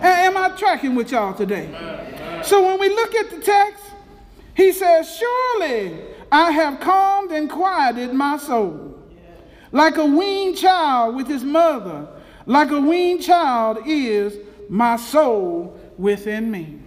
Am 0.00 0.36
I 0.36 0.50
tracking 0.50 0.94
with 0.94 1.12
y'all 1.12 1.34
today? 1.34 1.68
So 2.44 2.66
when 2.66 2.80
we 2.80 2.88
look 2.88 3.14
at 3.14 3.30
the 3.30 3.40
text, 3.40 3.84
he 4.54 4.72
says, 4.72 5.18
Surely 5.18 5.98
I 6.30 6.50
have 6.50 6.80
calmed 6.80 7.30
and 7.32 7.50
quieted 7.50 8.12
my 8.12 8.36
soul. 8.36 8.98
Like 9.70 9.96
a 9.96 10.04
weaned 10.04 10.58
child 10.58 11.16
with 11.16 11.26
his 11.26 11.42
mother, 11.42 12.06
like 12.44 12.70
a 12.70 12.80
weaned 12.80 13.22
child 13.22 13.78
is 13.86 14.36
my 14.68 14.96
soul 14.96 15.78
within 15.96 16.50
me. 16.50 16.80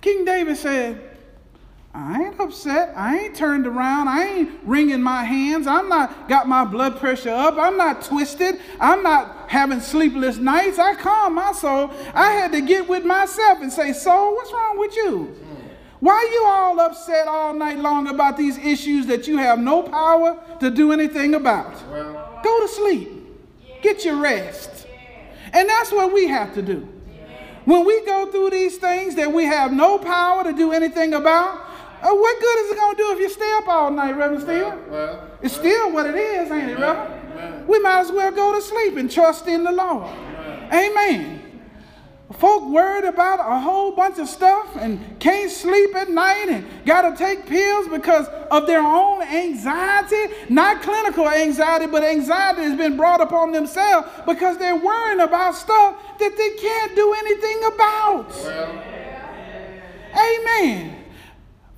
King 0.00 0.24
David 0.24 0.56
said, 0.56 1.14
I 1.94 2.24
ain't 2.24 2.40
upset. 2.40 2.92
I 2.96 3.18
ain't 3.18 3.36
turned 3.36 3.68
around. 3.68 4.08
I 4.08 4.24
ain't 4.24 4.60
wringing 4.64 5.00
my 5.00 5.22
hands. 5.22 5.68
I'm 5.68 5.88
not 5.88 6.28
got 6.28 6.48
my 6.48 6.64
blood 6.64 6.98
pressure 6.98 7.30
up. 7.30 7.56
I'm 7.56 7.76
not 7.76 8.02
twisted. 8.02 8.60
I'm 8.80 9.04
not 9.04 9.48
having 9.48 9.80
sleepless 9.80 10.36
nights. 10.36 10.80
I 10.80 10.96
calm 10.96 11.36
my 11.36 11.52
soul. 11.52 11.92
I 12.12 12.32
had 12.32 12.50
to 12.50 12.60
get 12.60 12.88
with 12.88 13.04
myself 13.04 13.60
and 13.62 13.72
say, 13.72 13.92
Soul, 13.92 14.34
what's 14.34 14.52
wrong 14.52 14.78
with 14.78 14.96
you? 14.96 15.36
Why 16.04 16.12
are 16.12 16.32
you 16.34 16.44
all 16.44 16.80
upset 16.80 17.26
all 17.26 17.54
night 17.54 17.78
long 17.78 18.08
about 18.08 18.36
these 18.36 18.58
issues 18.58 19.06
that 19.06 19.26
you 19.26 19.38
have 19.38 19.58
no 19.58 19.82
power 19.82 20.36
to 20.60 20.70
do 20.70 20.92
anything 20.92 21.34
about? 21.34 21.72
Well, 21.90 22.40
Go 22.44 22.60
to 22.60 22.68
sleep. 22.68 23.08
Get 23.80 24.04
your 24.04 24.16
rest. 24.16 24.86
And 25.54 25.66
that's 25.66 25.90
what 25.92 26.12
we 26.12 26.26
have 26.28 26.52
to 26.56 26.60
do. 26.62 26.86
When 27.64 27.86
we 27.86 28.04
go 28.04 28.30
through 28.30 28.50
these 28.50 28.76
things 28.76 29.14
that 29.14 29.32
we 29.32 29.44
have 29.46 29.72
no 29.72 29.96
power 29.96 30.44
to 30.44 30.52
do 30.52 30.72
anything 30.72 31.14
about, 31.14 31.60
Uh, 32.02 32.10
what 32.12 32.38
good 32.38 32.58
is 32.64 32.70
it 32.72 32.76
going 32.76 32.96
to 32.96 33.02
do 33.02 33.12
if 33.12 33.18
you 33.20 33.30
stay 33.30 33.52
up 33.56 33.66
all 33.66 33.90
night, 33.90 34.14
Reverend 34.14 34.42
Steve? 34.42 34.60
Well, 34.60 34.78
well, 34.90 35.30
it's 35.40 35.54
still 35.54 35.90
what 35.90 36.04
it 36.04 36.16
is, 36.16 36.50
ain't 36.52 36.68
it, 36.72 36.78
Reverend? 36.78 37.66
We 37.66 37.78
might 37.78 38.00
as 38.00 38.12
well 38.12 38.30
go 38.30 38.52
to 38.54 38.60
sleep 38.60 38.98
and 38.98 39.10
trust 39.10 39.48
in 39.48 39.64
the 39.64 39.72
Lord. 39.72 40.10
Amen. 40.70 41.43
Folk 42.32 42.70
worried 42.70 43.04
about 43.04 43.38
a 43.40 43.60
whole 43.60 43.92
bunch 43.92 44.18
of 44.18 44.28
stuff 44.28 44.76
and 44.76 44.98
can't 45.20 45.50
sleep 45.50 45.94
at 45.94 46.08
night 46.08 46.48
and 46.48 46.64
got 46.86 47.02
to 47.02 47.16
take 47.16 47.46
pills 47.46 47.86
because 47.88 48.26
of 48.50 48.66
their 48.66 48.80
own 48.80 49.22
anxiety. 49.22 50.34
Not 50.48 50.82
clinical 50.82 51.28
anxiety, 51.28 51.86
but 51.86 52.02
anxiety 52.02 52.62
has 52.62 52.78
been 52.78 52.96
brought 52.96 53.20
upon 53.20 53.52
themselves 53.52 54.08
because 54.26 54.56
they're 54.56 54.74
worrying 54.74 55.20
about 55.20 55.54
stuff 55.54 56.18
that 56.18 56.36
they 56.36 56.50
can't 56.56 56.96
do 56.96 57.12
anything 57.12 57.64
about. 57.74 58.28
Well. 58.30 58.82
Amen. 60.16 61.03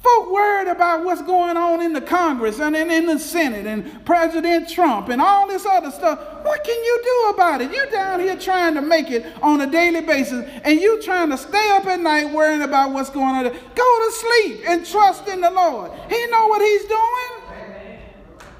Folk 0.07 0.31
worried 0.31 0.69
about 0.69 1.05
what's 1.05 1.23
going 1.23 1.57
on 1.57 1.83
in 1.83 1.93
the 1.93 2.01
Congress 2.01 2.61
and 2.61 2.77
in, 2.77 3.07
the 3.07 3.19
Senate 3.19 3.67
and 3.67 4.05
President 4.05 4.69
Trump 4.69 5.09
and 5.09 5.21
all 5.21 5.49
this 5.49 5.67
other 5.67 5.91
stuff. 5.91 6.21
What 6.45 6.63
can 6.63 6.77
you 6.77 7.01
do 7.03 7.35
about 7.35 7.61
it? 7.61 7.73
You're 7.73 7.91
down 7.91 8.21
here 8.21 8.37
trying 8.37 8.75
to 8.75 8.83
make 8.83 9.11
it 9.11 9.27
on 9.43 9.63
a 9.63 9.69
daily 9.69 10.03
basis 10.03 10.49
and 10.63 10.81
you 10.81 11.03
trying 11.03 11.31
to 11.31 11.37
stay 11.37 11.71
up 11.73 11.87
at 11.87 11.99
night 11.99 12.33
worrying 12.33 12.63
about 12.63 12.93
what's 12.93 13.11
going 13.11 13.35
on. 13.35 13.45
Go 13.45 13.51
to 13.51 14.13
sleep 14.13 14.61
and 14.69 14.87
trust 14.87 15.27
in 15.27 15.41
the 15.41 15.51
Lord. 15.51 15.91
He 16.09 16.27
know 16.27 16.47
what 16.47 16.63
he's 16.63 16.85
doing. 16.85 17.59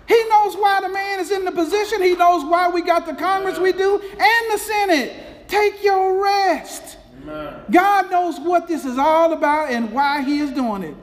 He 0.09 0.29
knows 0.29 0.57
why 0.57 0.81
the 0.81 0.89
man 0.89 1.21
is 1.21 1.31
in 1.31 1.45
the 1.45 1.53
position. 1.53 2.03
He 2.03 2.17
knows 2.17 2.45
why 2.45 2.71
we 2.71 2.83
got 2.83 3.07
the 3.07 3.15
Congress 3.15 3.57
we 3.57 3.71
do 3.71 4.01
and 4.01 4.53
the 4.53 4.59
Senate. 4.59 5.47
Take 5.47 5.85
your 5.85 6.21
rest. 6.21 6.97
God 7.71 8.11
knows 8.11 8.41
what 8.41 8.67
this 8.67 8.85
is 8.85 8.99
all 8.99 9.33
about 9.33 9.71
and 9.71 9.93
why 9.93 10.23
he 10.23 10.41
is 10.41 10.51
doing 10.51 10.83
it. 10.83 10.97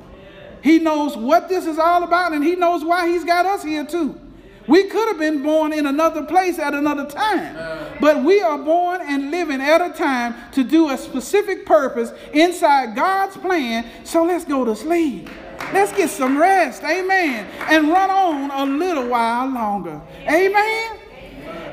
He 0.64 0.80
knows 0.80 1.18
what 1.18 1.50
this 1.50 1.66
is 1.66 1.78
all 1.78 2.04
about 2.04 2.32
and 2.32 2.42
he 2.42 2.56
knows 2.56 2.86
why 2.86 3.10
he's 3.10 3.26
got 3.26 3.46
us 3.46 3.64
here 3.64 3.86
too. 3.86 4.20
We 4.66 4.86
could 4.86 5.10
have 5.10 5.20
been 5.20 5.44
born 5.44 5.74
in 5.74 5.86
another 5.86 6.24
place 6.24 6.58
at 6.58 6.74
another 6.74 7.06
time, 7.06 7.98
but 8.00 8.24
we 8.24 8.40
are 8.40 8.58
born 8.58 9.02
and 9.02 9.30
living 9.30 9.60
at 9.60 9.82
a 9.82 9.92
time 9.94 10.36
to 10.54 10.64
do 10.64 10.90
a 10.90 10.98
specific 10.98 11.66
purpose 11.66 12.14
inside 12.32 12.96
God's 12.96 13.36
plan. 13.36 13.86
So 14.06 14.24
let's 14.24 14.46
go 14.46 14.64
to 14.64 14.74
sleep. 14.74 15.30
Let's 15.74 15.92
get 15.92 16.10
some 16.10 16.38
rest. 16.38 16.82
Amen. 16.84 17.46
And 17.68 17.90
run 17.90 18.10
on 18.10 18.52
a 18.52 18.78
little 18.78 19.10
while 19.10 19.48
longer. 19.50 20.00
Amen. 20.22 20.98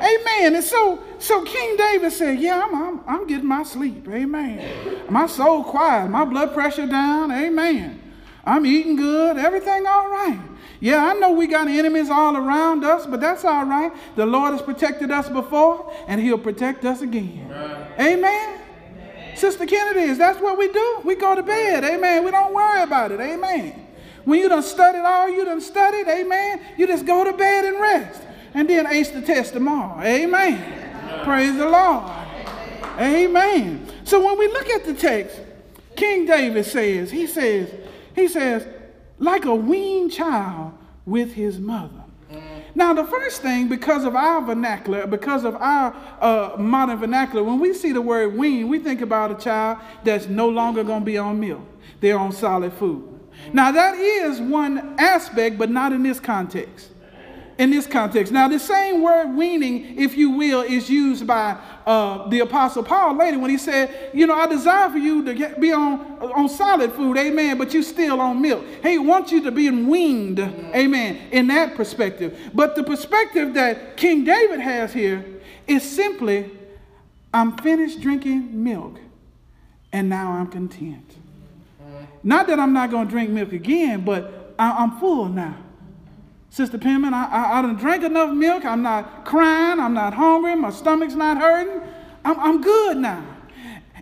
Amen. 0.02 0.56
And 0.56 0.64
so, 0.64 1.00
so 1.20 1.44
King 1.44 1.76
David 1.76 2.10
said, 2.10 2.40
Yeah, 2.40 2.60
I'm, 2.60 2.74
I'm, 2.74 3.00
I'm 3.06 3.26
getting 3.28 3.46
my 3.46 3.62
sleep. 3.62 4.08
Amen. 4.08 5.02
My 5.08 5.28
soul 5.28 5.62
quiet, 5.62 6.10
my 6.10 6.24
blood 6.24 6.54
pressure 6.54 6.88
down. 6.88 7.30
Amen. 7.30 8.00
I'm 8.44 8.64
eating 8.66 8.96
good, 8.96 9.36
everything 9.36 9.86
all 9.86 10.08
right. 10.10 10.40
Yeah, 10.80 11.04
I 11.04 11.14
know 11.14 11.32
we 11.32 11.46
got 11.46 11.68
enemies 11.68 12.08
all 12.08 12.36
around 12.36 12.84
us, 12.84 13.06
but 13.06 13.20
that's 13.20 13.44
all 13.44 13.66
right. 13.66 13.92
The 14.16 14.24
Lord 14.24 14.52
has 14.52 14.62
protected 14.62 15.10
us 15.10 15.28
before, 15.28 15.92
and 16.06 16.20
He'll 16.20 16.38
protect 16.38 16.84
us 16.84 17.02
again. 17.02 17.50
Amen. 17.98 18.24
Amen. 18.24 19.36
Sister 19.36 19.66
Kennedy, 19.66 20.00
is 20.00 20.18
that's 20.18 20.40
what 20.40 20.58
we 20.58 20.72
do? 20.72 21.00
We 21.04 21.16
go 21.16 21.34
to 21.34 21.42
bed. 21.42 21.84
Amen. 21.84 22.24
We 22.24 22.30
don't 22.30 22.54
worry 22.54 22.82
about 22.82 23.12
it. 23.12 23.20
Amen. 23.20 23.88
When 24.24 24.38
you 24.38 24.48
done 24.48 24.62
studied 24.62 25.00
all 25.00 25.28
you 25.28 25.44
done 25.44 25.60
studied, 25.60 26.06
amen, 26.06 26.60
you 26.76 26.86
just 26.86 27.06
go 27.06 27.24
to 27.24 27.32
bed 27.32 27.64
and 27.64 27.80
rest. 27.80 28.22
And 28.54 28.68
then 28.68 28.86
ace 28.86 29.10
the 29.10 29.22
test 29.22 29.52
tomorrow. 29.52 30.00
Amen. 30.02 30.54
amen. 30.54 31.24
Praise 31.24 31.56
the 31.56 31.68
Lord. 31.68 32.10
Amen. 32.98 33.86
So 34.04 34.24
when 34.24 34.38
we 34.38 34.48
look 34.48 34.68
at 34.68 34.84
the 34.84 34.94
text, 34.94 35.38
King 35.96 36.26
David 36.26 36.66
says, 36.66 37.10
he 37.10 37.26
says, 37.26 37.72
he 38.14 38.28
says, 38.28 38.66
like 39.18 39.44
a 39.44 39.54
weaned 39.54 40.12
child 40.12 40.72
with 41.06 41.32
his 41.34 41.58
mother. 41.58 42.04
Now, 42.74 42.94
the 42.94 43.04
first 43.04 43.42
thing, 43.42 43.68
because 43.68 44.04
of 44.04 44.14
our 44.14 44.40
vernacular, 44.40 45.06
because 45.06 45.44
of 45.44 45.56
our 45.56 45.94
uh, 46.20 46.56
modern 46.56 46.98
vernacular, 46.98 47.42
when 47.42 47.58
we 47.58 47.74
see 47.74 47.92
the 47.92 48.00
word 48.00 48.36
wean, 48.36 48.68
we 48.68 48.78
think 48.78 49.00
about 49.00 49.32
a 49.32 49.34
child 49.34 49.78
that's 50.04 50.26
no 50.28 50.48
longer 50.48 50.84
going 50.84 51.00
to 51.00 51.04
be 51.04 51.18
on 51.18 51.40
milk. 51.40 51.62
They're 52.00 52.18
on 52.18 52.32
solid 52.32 52.72
food. 52.74 53.06
Now, 53.52 53.72
that 53.72 53.96
is 53.96 54.40
one 54.40 54.94
aspect, 54.98 55.58
but 55.58 55.70
not 55.70 55.92
in 55.92 56.02
this 56.02 56.20
context 56.20 56.89
in 57.60 57.70
this 57.70 57.86
context. 57.86 58.32
Now, 58.32 58.48
the 58.48 58.58
same 58.58 59.02
word 59.02 59.36
weaning, 59.36 59.98
if 59.98 60.16
you 60.16 60.30
will, 60.30 60.62
is 60.62 60.88
used 60.88 61.26
by 61.26 61.58
uh, 61.84 62.26
the 62.28 62.40
Apostle 62.40 62.82
Paul 62.82 63.18
later 63.18 63.38
when 63.38 63.50
he 63.50 63.58
said, 63.58 64.12
You 64.14 64.26
know, 64.26 64.32
I 64.32 64.46
desire 64.46 64.88
for 64.88 64.96
you 64.96 65.22
to 65.26 65.34
get, 65.34 65.60
be 65.60 65.70
on, 65.70 66.00
on 66.22 66.48
solid 66.48 66.90
food, 66.92 67.18
amen, 67.18 67.58
but 67.58 67.74
you 67.74 67.82
still 67.82 68.18
on 68.18 68.40
milk. 68.40 68.64
He 68.82 68.96
wants 68.96 69.30
you 69.30 69.42
to 69.42 69.50
be 69.50 69.68
weaned, 69.68 70.38
amen, 70.40 71.28
in 71.32 71.48
that 71.48 71.74
perspective. 71.74 72.50
But 72.54 72.76
the 72.76 72.82
perspective 72.82 73.52
that 73.52 73.98
King 73.98 74.24
David 74.24 74.60
has 74.60 74.94
here 74.94 75.22
is 75.66 75.82
simply, 75.82 76.50
I'm 77.34 77.58
finished 77.58 78.00
drinking 78.00 78.64
milk 78.64 78.98
and 79.92 80.08
now 80.08 80.32
I'm 80.32 80.46
content. 80.46 81.14
Not 82.22 82.46
that 82.46 82.58
I'm 82.58 82.72
not 82.72 82.90
going 82.90 83.06
to 83.06 83.10
drink 83.10 83.28
milk 83.28 83.52
again, 83.52 84.02
but 84.02 84.54
I, 84.58 84.70
I'm 84.70 84.98
full 84.98 85.28
now. 85.28 85.58
Sister 86.50 86.78
Penman, 86.78 87.14
I, 87.14 87.26
I, 87.26 87.58
I 87.58 87.62
done 87.62 87.76
drank 87.76 88.02
enough 88.02 88.34
milk. 88.34 88.64
I'm 88.64 88.82
not 88.82 89.24
crying. 89.24 89.78
I'm 89.78 89.94
not 89.94 90.14
hungry. 90.14 90.56
My 90.56 90.70
stomach's 90.70 91.14
not 91.14 91.38
hurting. 91.38 91.80
I'm, 92.24 92.38
I'm 92.40 92.60
good 92.60 92.96
now. 92.96 93.24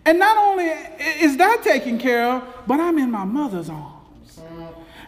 And 0.06 0.18
not 0.18 0.38
only 0.38 0.64
is 0.64 1.37
that 1.37 1.62
taken 1.62 1.98
care 1.98 2.26
of, 2.32 2.42
but 2.66 2.80
I'm 2.80 2.98
in 2.98 3.11
my 3.11 3.24
mother's 3.24 3.68
arms. 3.68 4.40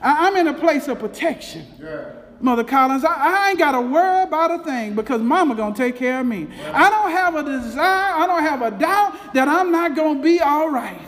I, 0.03 0.29
am 0.29 0.37
in 0.37 0.49
a 0.49 0.55
place 0.55 0.89
of 0.89 0.99
protection. 0.99 1.67
Yeah. 1.81 2.13
Mother 2.41 2.65
Collins, 2.65 3.05
I, 3.05 3.15
I 3.15 3.51
ain't 3.51 3.59
got 3.59 3.73
to 3.73 3.81
worry 3.81 4.23
about 4.23 4.61
a 4.61 4.65
thing 4.65 4.95
because 4.95 5.21
mama 5.23 5.55
going 5.55 5.75
to 5.75 5.79
take 5.79 5.97
care 5.97 6.21
of 6.21 6.27
me. 6.27 6.49
I 6.73 6.91
don't 6.91 7.11
have 7.11 7.35
a 7.37 7.43
desire, 7.43 8.15
I 8.15 8.27
don't 8.27 8.43
have 8.43 8.63
a 8.63 8.71
doubt 8.71 9.35
that 9.35 9.49
I'm 9.49 9.71
not 9.71 9.95
going 9.95 10.19
to 10.19 10.23
be 10.23 10.41
all 10.41 10.71
right. 10.71 11.01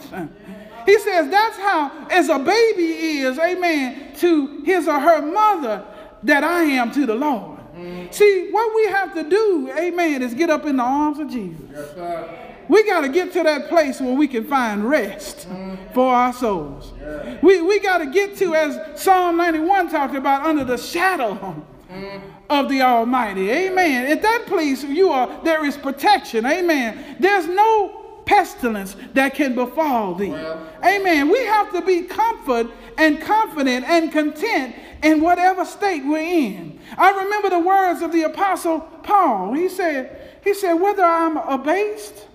He 0.85 0.99
says 0.99 1.31
that's 1.31 1.57
how, 1.59 2.07
as 2.11 2.29
a 2.29 2.39
baby 2.39 3.19
is, 3.21 3.39
amen, 3.39 4.15
to 4.17 4.63
his 4.63 4.89
or 4.89 4.99
her 4.99 5.23
mother, 5.23 5.85
that 6.25 6.45
I 6.45 6.63
am 6.63 6.91
to 6.93 7.07
the 7.07 7.15
Lord. 7.15 7.61
Mm. 7.75 8.13
See, 8.13 8.49
what 8.51 8.75
we 8.75 8.93
have 8.93 9.15
to 9.15 9.29
do, 9.29 9.73
amen, 9.77 10.23
is 10.23 10.35
get 10.35 10.51
up 10.51 10.67
in 10.67 10.77
the 10.77 10.83
arms 10.83 11.19
of 11.19 11.31
Jesus. 11.31 11.65
Yes, 11.73 12.49
we 12.69 12.85
got 12.85 13.01
to 13.01 13.09
get 13.09 13.33
to 13.33 13.43
that 13.43 13.69
place 13.69 14.01
where 14.01 14.15
we 14.15 14.29
can 14.29 14.45
find 14.45 14.89
rest 14.89 15.49
for 15.95 16.15
our 16.15 16.33
souls. 16.33 16.93
Yeah. 17.01 17.39
We, 17.43 17.61
we 17.61 17.81
got 17.81 17.99
to 17.99 18.07
get 18.07 18.37
to, 18.39 18.55
as 18.55 19.01
Psalm 19.01 19.37
91 19.37 19.91
talked 19.91 20.15
about, 20.15 20.47
under 20.47 20.65
the 20.65 20.79
shadow 20.79 21.67
of 22.49 22.69
the 22.69 22.83
Almighty. 22.83 23.51
Amen. 23.51 24.11
At 24.11 24.23
that 24.23 24.45
place, 24.47 24.85
you 24.85 25.11
are 25.11 25.43
there 25.45 25.65
is 25.65 25.77
protection. 25.77 26.47
Amen. 26.47 27.17
There's 27.19 27.47
no 27.47 28.02
pestilence 28.33 28.97
that 29.13 29.35
can 29.35 29.55
befall 29.55 30.15
thee. 30.15 30.31
Well, 30.31 30.67
Amen. 30.83 31.29
We 31.29 31.45
have 31.45 31.71
to 31.73 31.83
be 31.83 32.03
comfort 32.05 32.69
and 32.97 33.21
confident 33.21 33.85
and 33.85 34.11
content 34.11 34.75
in 35.03 35.21
whatever 35.21 35.67
state 35.67 36.03
we're 36.07 36.19
in. 36.19 36.81
I 36.97 37.11
remember 37.11 37.51
the 37.51 37.59
words 37.59 38.01
of 38.01 38.11
the 38.11 38.23
apostle 38.23 38.81
Paul. 39.03 39.53
He 39.53 39.69
said, 39.69 40.41
he 40.43 40.55
said, 40.55 40.75
whether 40.75 41.05
I'm 41.05 41.37
abased 41.37 42.27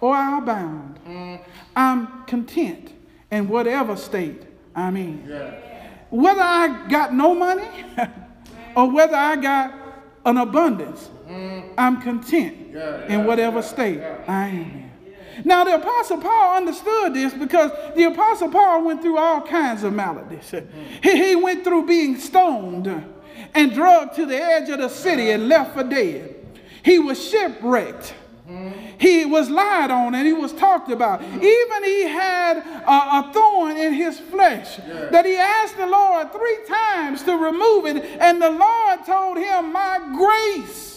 or 0.00 0.14
I'm 0.14 0.44
bound, 0.44 1.00
mm. 1.04 1.40
I'm 1.74 2.24
content 2.26 2.92
in 3.32 3.48
whatever 3.48 3.96
state 3.96 4.42
I'm 4.76 4.96
in. 4.96 5.26
Yeah. 5.28 5.52
Whether 6.10 6.42
I 6.42 6.86
got 6.88 7.12
no 7.12 7.34
money 7.34 7.68
or 8.76 8.88
whether 8.88 9.16
I 9.16 9.34
got 9.34 9.74
an 10.24 10.36
abundance, 10.36 11.10
mm. 11.26 11.74
I'm 11.76 12.00
content 12.00 12.70
yeah, 12.72 13.06
in 13.08 13.24
whatever 13.24 13.62
state 13.62 14.00
I 14.28 14.46
am 14.46 14.60
in. 14.60 14.83
Now, 15.44 15.64
the 15.64 15.74
Apostle 15.74 16.18
Paul 16.18 16.56
understood 16.56 17.14
this 17.14 17.34
because 17.34 17.72
the 17.96 18.04
Apostle 18.04 18.50
Paul 18.50 18.84
went 18.84 19.02
through 19.02 19.18
all 19.18 19.40
kinds 19.40 19.82
of 19.82 19.92
maladies. 19.92 20.54
He, 21.02 21.28
he 21.28 21.36
went 21.36 21.64
through 21.64 21.86
being 21.86 22.18
stoned 22.18 22.86
and 23.54 23.72
dragged 23.72 24.14
to 24.16 24.26
the 24.26 24.36
edge 24.36 24.68
of 24.68 24.78
the 24.78 24.88
city 24.88 25.30
and 25.30 25.48
left 25.48 25.74
for 25.74 25.84
dead. 25.84 26.34
He 26.82 26.98
was 26.98 27.22
shipwrecked. 27.28 28.14
He 28.98 29.24
was 29.24 29.48
lied 29.48 29.90
on 29.90 30.14
and 30.14 30.26
he 30.26 30.34
was 30.34 30.52
talked 30.52 30.90
about. 30.90 31.22
Even 31.22 31.84
he 31.84 32.02
had 32.02 32.58
a, 32.58 32.90
a 32.90 33.30
thorn 33.32 33.76
in 33.76 33.94
his 33.94 34.18
flesh 34.18 34.76
that 34.76 35.24
he 35.24 35.36
asked 35.36 35.76
the 35.78 35.86
Lord 35.86 36.30
three 36.30 36.58
times 36.68 37.22
to 37.22 37.36
remove 37.36 37.86
it, 37.86 38.04
and 38.20 38.40
the 38.40 38.50
Lord 38.50 39.06
told 39.06 39.38
him, 39.38 39.72
My 39.72 39.98
grace 40.14 40.93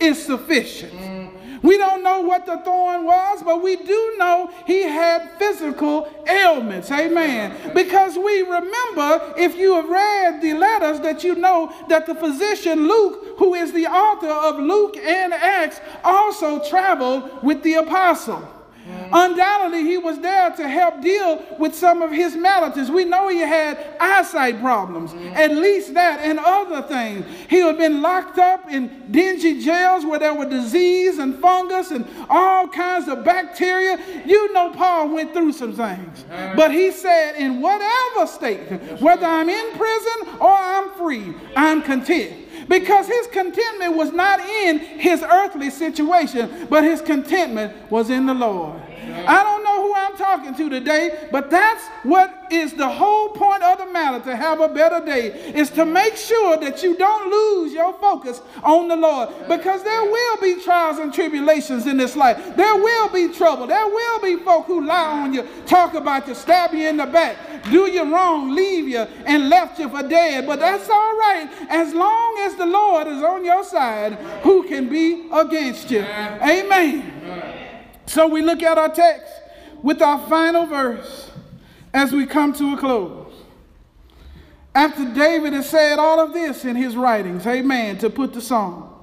is 0.00 0.24
sufficient. 0.24 1.18
We 1.62 1.76
don't 1.76 2.02
know 2.02 2.20
what 2.20 2.46
the 2.46 2.58
thorn 2.58 3.04
was, 3.04 3.42
but 3.42 3.62
we 3.62 3.76
do 3.76 4.14
know 4.18 4.50
he 4.66 4.82
had 4.82 5.38
physical 5.38 6.08
ailments. 6.26 6.90
Amen. 6.90 7.72
Because 7.74 8.16
we 8.16 8.42
remember, 8.42 9.34
if 9.36 9.56
you 9.56 9.74
have 9.74 9.88
read 9.88 10.40
the 10.40 10.54
letters, 10.54 11.00
that 11.00 11.24
you 11.24 11.34
know 11.34 11.72
that 11.88 12.06
the 12.06 12.14
physician 12.14 12.86
Luke, 12.86 13.38
who 13.38 13.54
is 13.54 13.72
the 13.72 13.86
author 13.86 14.28
of 14.28 14.60
Luke 14.60 14.96
and 14.98 15.32
Acts, 15.32 15.80
also 16.04 16.62
traveled 16.68 17.42
with 17.42 17.62
the 17.62 17.74
apostle. 17.74 18.57
Undoubtedly, 19.12 19.84
he 19.84 19.96
was 19.96 20.18
there 20.20 20.50
to 20.50 20.68
help 20.68 21.00
deal 21.00 21.44
with 21.58 21.74
some 21.74 22.02
of 22.02 22.10
his 22.10 22.36
maladies. 22.36 22.90
We 22.90 23.04
know 23.04 23.28
he 23.28 23.38
had 23.38 23.78
eyesight 24.00 24.60
problems, 24.60 25.12
mm-hmm. 25.12 25.34
at 25.34 25.52
least 25.52 25.94
that, 25.94 26.20
and 26.20 26.38
other 26.38 26.82
things. 26.82 27.24
He 27.48 27.58
had 27.58 27.78
been 27.78 28.02
locked 28.02 28.38
up 28.38 28.70
in 28.70 29.10
dingy 29.10 29.60
jails 29.62 30.04
where 30.04 30.18
there 30.18 30.34
were 30.34 30.48
disease 30.48 31.18
and 31.18 31.38
fungus 31.40 31.90
and 31.90 32.06
all 32.28 32.68
kinds 32.68 33.08
of 33.08 33.24
bacteria. 33.24 33.98
You 34.26 34.52
know, 34.52 34.72
Paul 34.72 35.14
went 35.14 35.32
through 35.32 35.52
some 35.52 35.74
things. 35.74 36.24
Mm-hmm. 36.24 36.56
But 36.56 36.72
he 36.72 36.90
said, 36.90 37.36
in 37.36 37.60
whatever 37.60 38.26
state, 38.26 39.00
whether 39.00 39.26
I'm 39.26 39.48
in 39.48 39.76
prison 39.76 40.36
or 40.40 40.52
I'm 40.52 40.90
free, 40.90 41.34
I'm 41.56 41.82
content 41.82 42.47
because 42.68 43.06
his 43.06 43.26
contentment 43.28 43.96
was 43.96 44.12
not 44.12 44.40
in 44.40 44.78
his 44.78 45.22
earthly 45.22 45.70
situation, 45.70 46.66
but 46.68 46.84
his 46.84 47.00
contentment 47.00 47.90
was 47.90 48.10
in 48.10 48.26
the 48.26 48.34
Lord. 48.34 48.80
I 49.10 49.42
don't 49.42 49.64
know 49.64 49.82
who 49.82 49.94
I'm 49.94 50.16
talking 50.16 50.54
to 50.54 50.68
today, 50.68 51.28
but 51.30 51.50
that's 51.50 51.84
what 52.02 52.34
is 52.50 52.74
the 52.74 52.88
whole 52.88 53.30
point 53.30 53.62
of 53.62 53.78
the 53.78 53.86
matter 53.86 54.24
to 54.24 54.36
have 54.36 54.60
a 54.60 54.68
better 54.68 55.04
day 55.04 55.28
is 55.54 55.70
to 55.70 55.84
make 55.84 56.16
sure 56.16 56.56
that 56.56 56.82
you 56.82 56.96
don't 56.96 57.30
lose 57.30 57.72
your 57.72 57.92
focus 57.94 58.40
on 58.62 58.88
the 58.88 58.96
Lord 58.96 59.28
because 59.48 59.82
there 59.82 60.02
will 60.02 60.36
be 60.40 60.60
trials 60.62 60.98
and 60.98 61.12
tribulations 61.12 61.86
in 61.86 61.96
this 61.96 62.16
life. 62.16 62.56
There 62.56 62.76
will 62.76 63.08
be 63.08 63.28
trouble. 63.28 63.66
There 63.66 63.86
will 63.86 64.20
be 64.20 64.36
folk 64.36 64.66
who 64.66 64.84
lie 64.84 65.22
on 65.22 65.34
you, 65.34 65.46
talk 65.66 65.94
about 65.94 66.26
you, 66.28 66.34
stab 66.34 66.72
you 66.72 66.88
in 66.88 66.96
the 66.96 67.06
back, 67.06 67.36
do 67.70 67.90
you 67.90 68.12
wrong, 68.12 68.54
leave 68.54 68.88
you, 68.88 69.06
and 69.26 69.48
left 69.48 69.78
you 69.78 69.88
for 69.88 70.02
dead. 70.02 70.46
But 70.46 70.60
that's 70.60 70.88
all 70.88 71.16
right 71.16 71.48
as 71.68 71.94
long 71.94 72.38
as 72.40 72.54
the 72.56 72.66
Lord 72.66 73.06
is 73.08 73.22
on 73.22 73.44
your 73.44 73.64
side. 73.64 74.14
Who 74.42 74.66
can 74.68 74.88
be 74.88 75.28
against 75.32 75.90
you? 75.90 76.00
Amen. 76.00 77.57
So 78.08 78.26
we 78.26 78.40
look 78.40 78.62
at 78.62 78.78
our 78.78 78.88
text 78.88 79.32
with 79.82 80.00
our 80.00 80.26
final 80.28 80.64
verse 80.64 81.30
as 81.92 82.10
we 82.10 82.24
come 82.24 82.54
to 82.54 82.74
a 82.74 82.76
close. 82.78 83.32
After 84.74 85.04
David 85.12 85.52
has 85.52 85.68
said 85.68 85.98
all 85.98 86.18
of 86.18 86.32
this 86.32 86.64
in 86.64 86.74
his 86.74 86.96
writings, 86.96 87.46
amen, 87.46 87.98
to 87.98 88.08
put 88.08 88.32
the 88.32 88.40
song, 88.40 88.94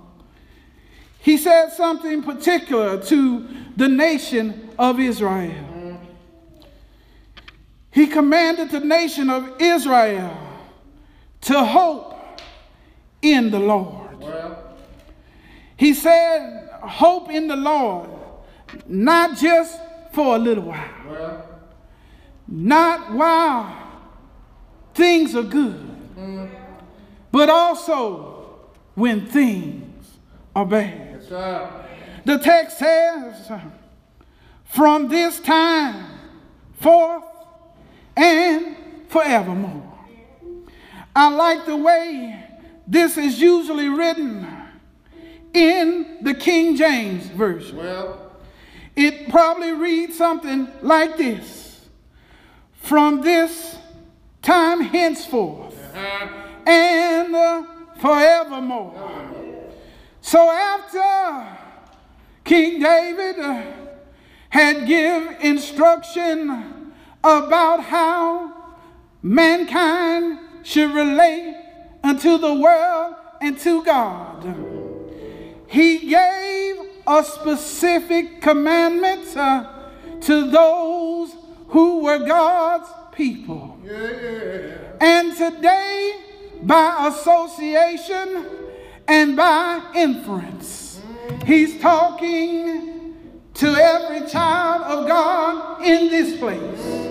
he 1.19 1.37
said 1.37 1.69
something 1.69 2.23
particular 2.23 3.01
to 3.03 3.47
the 3.77 3.87
nation 3.87 4.69
of 4.79 4.99
Israel. 4.99 5.99
He 7.91 8.07
commanded 8.07 8.71
the 8.71 8.79
nation 8.79 9.29
of 9.29 9.61
Israel 9.61 10.35
to 11.41 11.63
hope 11.63 12.41
in 13.21 13.51
the 13.51 13.59
Lord. 13.59 14.01
He 15.77 15.93
said, 15.93 16.69
Hope 16.81 17.29
in 17.29 17.47
the 17.47 17.55
Lord 17.55 18.14
not 18.87 19.37
just 19.37 19.79
for 20.11 20.35
a 20.35 20.39
little 20.39 20.65
while. 20.65 20.89
Well. 21.07 21.49
Not 22.47 23.13
while 23.13 23.75
things 24.93 25.35
are 25.35 25.43
good, 25.43 26.15
mm. 26.15 26.49
but 27.31 27.49
also 27.49 28.69
when 28.93 29.25
things 29.25 30.17
are 30.55 30.65
bad. 30.65 31.29
Right. 31.31 32.23
The 32.23 32.37
text 32.37 32.79
says, 32.79 33.51
from 34.65 35.07
this 35.09 35.39
time 35.39 36.05
forth 36.79 37.23
and 38.15 38.75
forevermore. 39.07 39.93
I 41.15 41.29
like 41.29 41.65
the 41.65 41.75
way 41.77 42.43
this 42.87 43.17
is 43.17 43.39
usually 43.39 43.89
written 43.89 44.47
in 45.53 46.17
the 46.21 46.33
King 46.33 46.75
James 46.75 47.27
Version. 47.27 47.77
Well. 47.77 48.24
It 48.95 49.29
probably 49.29 49.73
reads 49.73 50.17
something 50.17 50.67
like 50.81 51.17
this 51.17 51.85
From 52.73 53.21
this 53.21 53.77
time 54.41 54.81
henceforth 54.81 55.75
uh-huh. 55.95 56.27
and 56.69 57.35
uh, 57.35 57.63
forevermore. 57.97 59.15
So 60.21 60.49
after 60.49 61.57
King 62.43 62.79
David 62.79 63.39
uh, 63.39 63.63
had 64.49 64.87
give 64.87 65.37
instruction 65.41 66.93
about 67.23 67.81
how 67.83 68.53
mankind 69.21 70.39
should 70.63 70.91
relate 70.91 71.55
unto 72.03 72.37
the 72.37 72.53
world 72.53 73.15
and 73.41 73.57
to 73.59 73.83
God, 73.83 74.43
he 75.67 76.09
gave 76.09 76.74
a 77.07 77.23
specific 77.23 78.41
commandment 78.41 79.35
uh, 79.37 79.65
to 80.21 80.49
those 80.49 81.35
who 81.67 81.99
were 81.99 82.19
God's 82.19 82.89
people. 83.11 83.79
Yeah. 83.83 84.77
And 84.99 85.35
today, 85.35 86.15
by 86.61 87.07
association 87.07 88.45
and 89.07 89.35
by 89.35 89.81
inference, 89.95 91.01
he's 91.45 91.79
talking 91.79 93.15
to 93.53 93.67
every 93.67 94.27
child 94.29 94.81
of 94.83 95.07
God 95.07 95.85
in 95.85 96.09
this 96.09 96.37
place. 96.37 97.05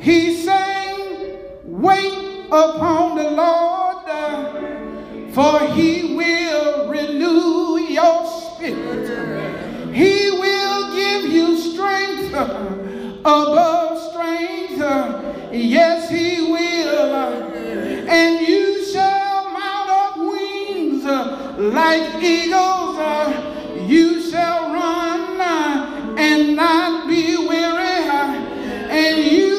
He's 0.00 0.44
saying, 0.44 1.38
Wait 1.64 2.46
upon 2.46 3.16
the 3.16 3.30
Lord, 3.30 3.96
uh, 4.06 5.32
for 5.32 5.74
he 5.74 6.14
will 6.16 6.88
renew 6.88 7.78
your 7.78 8.39
spirit. 8.60 9.94
He 9.94 10.30
will 10.30 10.94
give 10.94 11.32
you 11.32 11.56
strength 11.56 12.34
uh, 12.34 12.44
above 13.20 13.98
strength. 14.10 14.80
Uh, 14.80 15.50
yes, 15.52 16.10
He 16.10 16.52
will. 16.52 17.14
Uh, 17.14 17.50
and 18.08 18.46
you 18.46 18.84
shall 18.84 19.50
mount 19.50 19.90
up 19.90 20.18
wings 20.18 21.04
like 21.04 22.22
eagles. 22.22 22.96
You 23.88 24.20
shall 24.30 24.72
run 24.74 25.40
and 26.18 26.54
not 26.56 27.08
be 27.08 27.36
weary. 27.36 27.80
And 28.90 29.32
you 29.32 29.49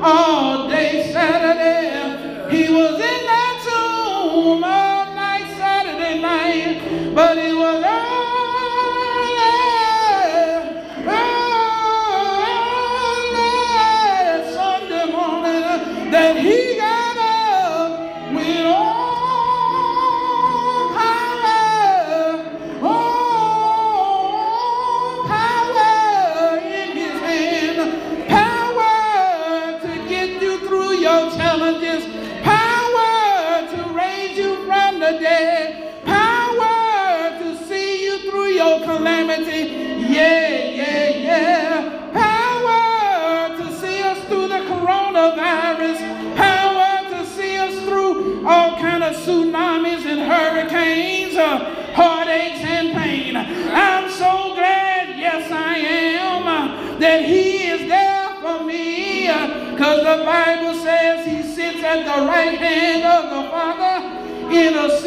tomb 0.00 0.37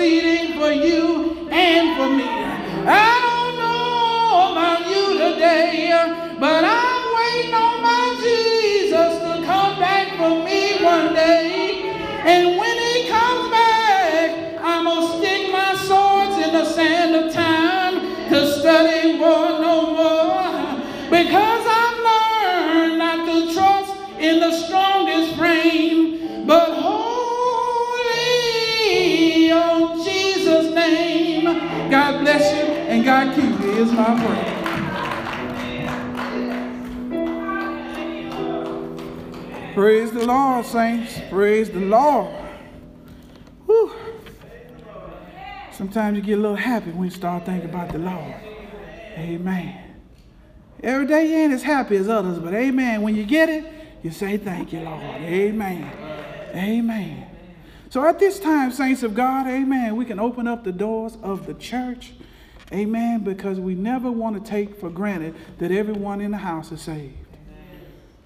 interceding 0.02 0.60
for 0.60 0.72
you 0.72 1.48
and 1.52 1.96
for 1.98 2.10
me. 2.10 2.26
I 2.88 3.20
don't 3.26 3.58
know 3.62 4.52
about 4.52 4.90
you 4.90 5.18
today, 5.18 6.36
but 6.40 6.66
I'm 6.66 7.01
God 33.04 33.36
keep 33.36 33.60
you 33.60 33.72
is 33.72 33.92
my 33.92 34.16
prayer. 34.26 34.62
Praise 39.74 40.12
the 40.12 40.26
Lord, 40.26 40.66
saints. 40.66 41.20
Praise 41.30 41.70
the 41.70 41.80
Lord. 41.80 42.36
Whew. 43.66 43.92
Sometimes 45.72 46.18
you 46.18 46.24
get 46.24 46.38
a 46.38 46.42
little 46.42 46.56
happy 46.56 46.92
when 46.92 47.06
you 47.06 47.10
start 47.10 47.46
thinking 47.46 47.70
about 47.70 47.92
the 47.92 47.98
Lord. 47.98 48.36
Amen. 49.18 49.96
Every 50.84 51.06
day 51.06 51.30
you 51.30 51.36
ain't 51.36 51.54
as 51.54 51.64
happy 51.64 51.96
as 51.96 52.10
others, 52.10 52.40
but 52.40 52.54
amen. 52.54 53.02
When 53.02 53.16
you 53.16 53.24
get 53.24 53.50
it, 53.50 53.66
you 54.04 54.12
say, 54.12 54.38
Thank 54.38 54.74
you, 54.74 54.82
Lord. 54.82 55.02
Amen. 55.02 55.92
Amen. 56.54 57.28
So 57.90 58.06
at 58.06 58.20
this 58.20 58.40
time, 58.40 58.72
saints 58.72 59.04
of 59.04 59.14
God, 59.14 59.48
amen, 59.48 59.96
we 59.96 60.06
can 60.06 60.20
open 60.20 60.48
up 60.48 60.64
the 60.64 60.72
doors 60.72 61.18
of 61.22 61.46
the 61.46 61.54
church. 61.54 62.14
Amen. 62.74 63.24
Because 63.24 63.60
we 63.60 63.76
never 63.76 64.12
want 64.12 64.44
to 64.44 64.50
take 64.50 64.80
for 64.80 64.90
granted 64.90 65.36
that 65.60 65.72
everyone 65.72 66.22
in 66.22 66.32
the 66.32 66.38
house 66.38 66.72
is 66.72 66.82
saved. 66.82 67.16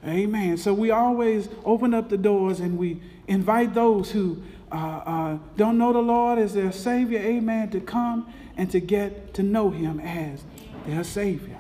Amen. 0.06 0.58
So 0.58 0.74
we 0.74 0.92
always 0.92 1.50
open 1.64 1.94
up 1.94 2.10
the 2.10 2.18
doors 2.18 2.60
and 2.60 2.78
we 2.78 3.02
invite 3.28 3.74
those 3.74 4.12
who 4.12 4.42
uh, 4.72 4.76
uh, 4.76 5.38
don't 5.58 5.78
know 5.78 5.94
the 5.94 6.00
Lord 6.00 6.38
as 6.38 6.54
their 6.54 6.72
Savior, 6.72 7.20
amen, 7.20 7.70
to 7.72 7.80
come 7.80 8.32
and 8.58 8.70
to 8.72 8.80
get 8.80 9.34
to 9.36 9.44
know 9.44 9.72
Him 9.72 10.00
as 10.00 10.44
their 10.86 11.04
Savior. 11.04 11.60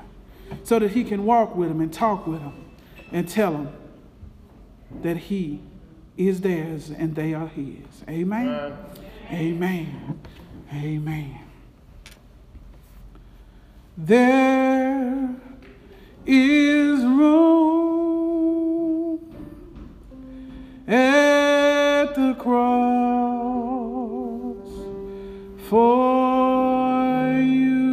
So 0.64 0.80
that 0.80 0.92
He 0.92 1.04
can 1.04 1.26
walk 1.26 1.56
with 1.56 1.70
them 1.70 1.82
and 1.82 1.92
talk 1.92 2.28
with 2.28 2.42
them 2.42 2.66
and 3.12 3.28
tell 3.28 3.52
them 3.52 3.70
that 5.02 5.18
He 5.18 5.62
is 6.18 6.42
theirs 6.42 6.92
and 6.92 7.16
they 7.16 7.34
are 7.34 7.48
His. 7.48 8.04
Amen. 8.08 8.74
Amen. 9.32 10.20
Amen. 10.72 11.45
There 13.98 15.34
is 16.26 17.00
room 17.06 17.60
at 20.86 22.14
the 22.14 22.34
cross 22.38 22.58
for 25.70 27.32
you. 27.40 27.86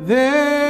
There 0.00 0.63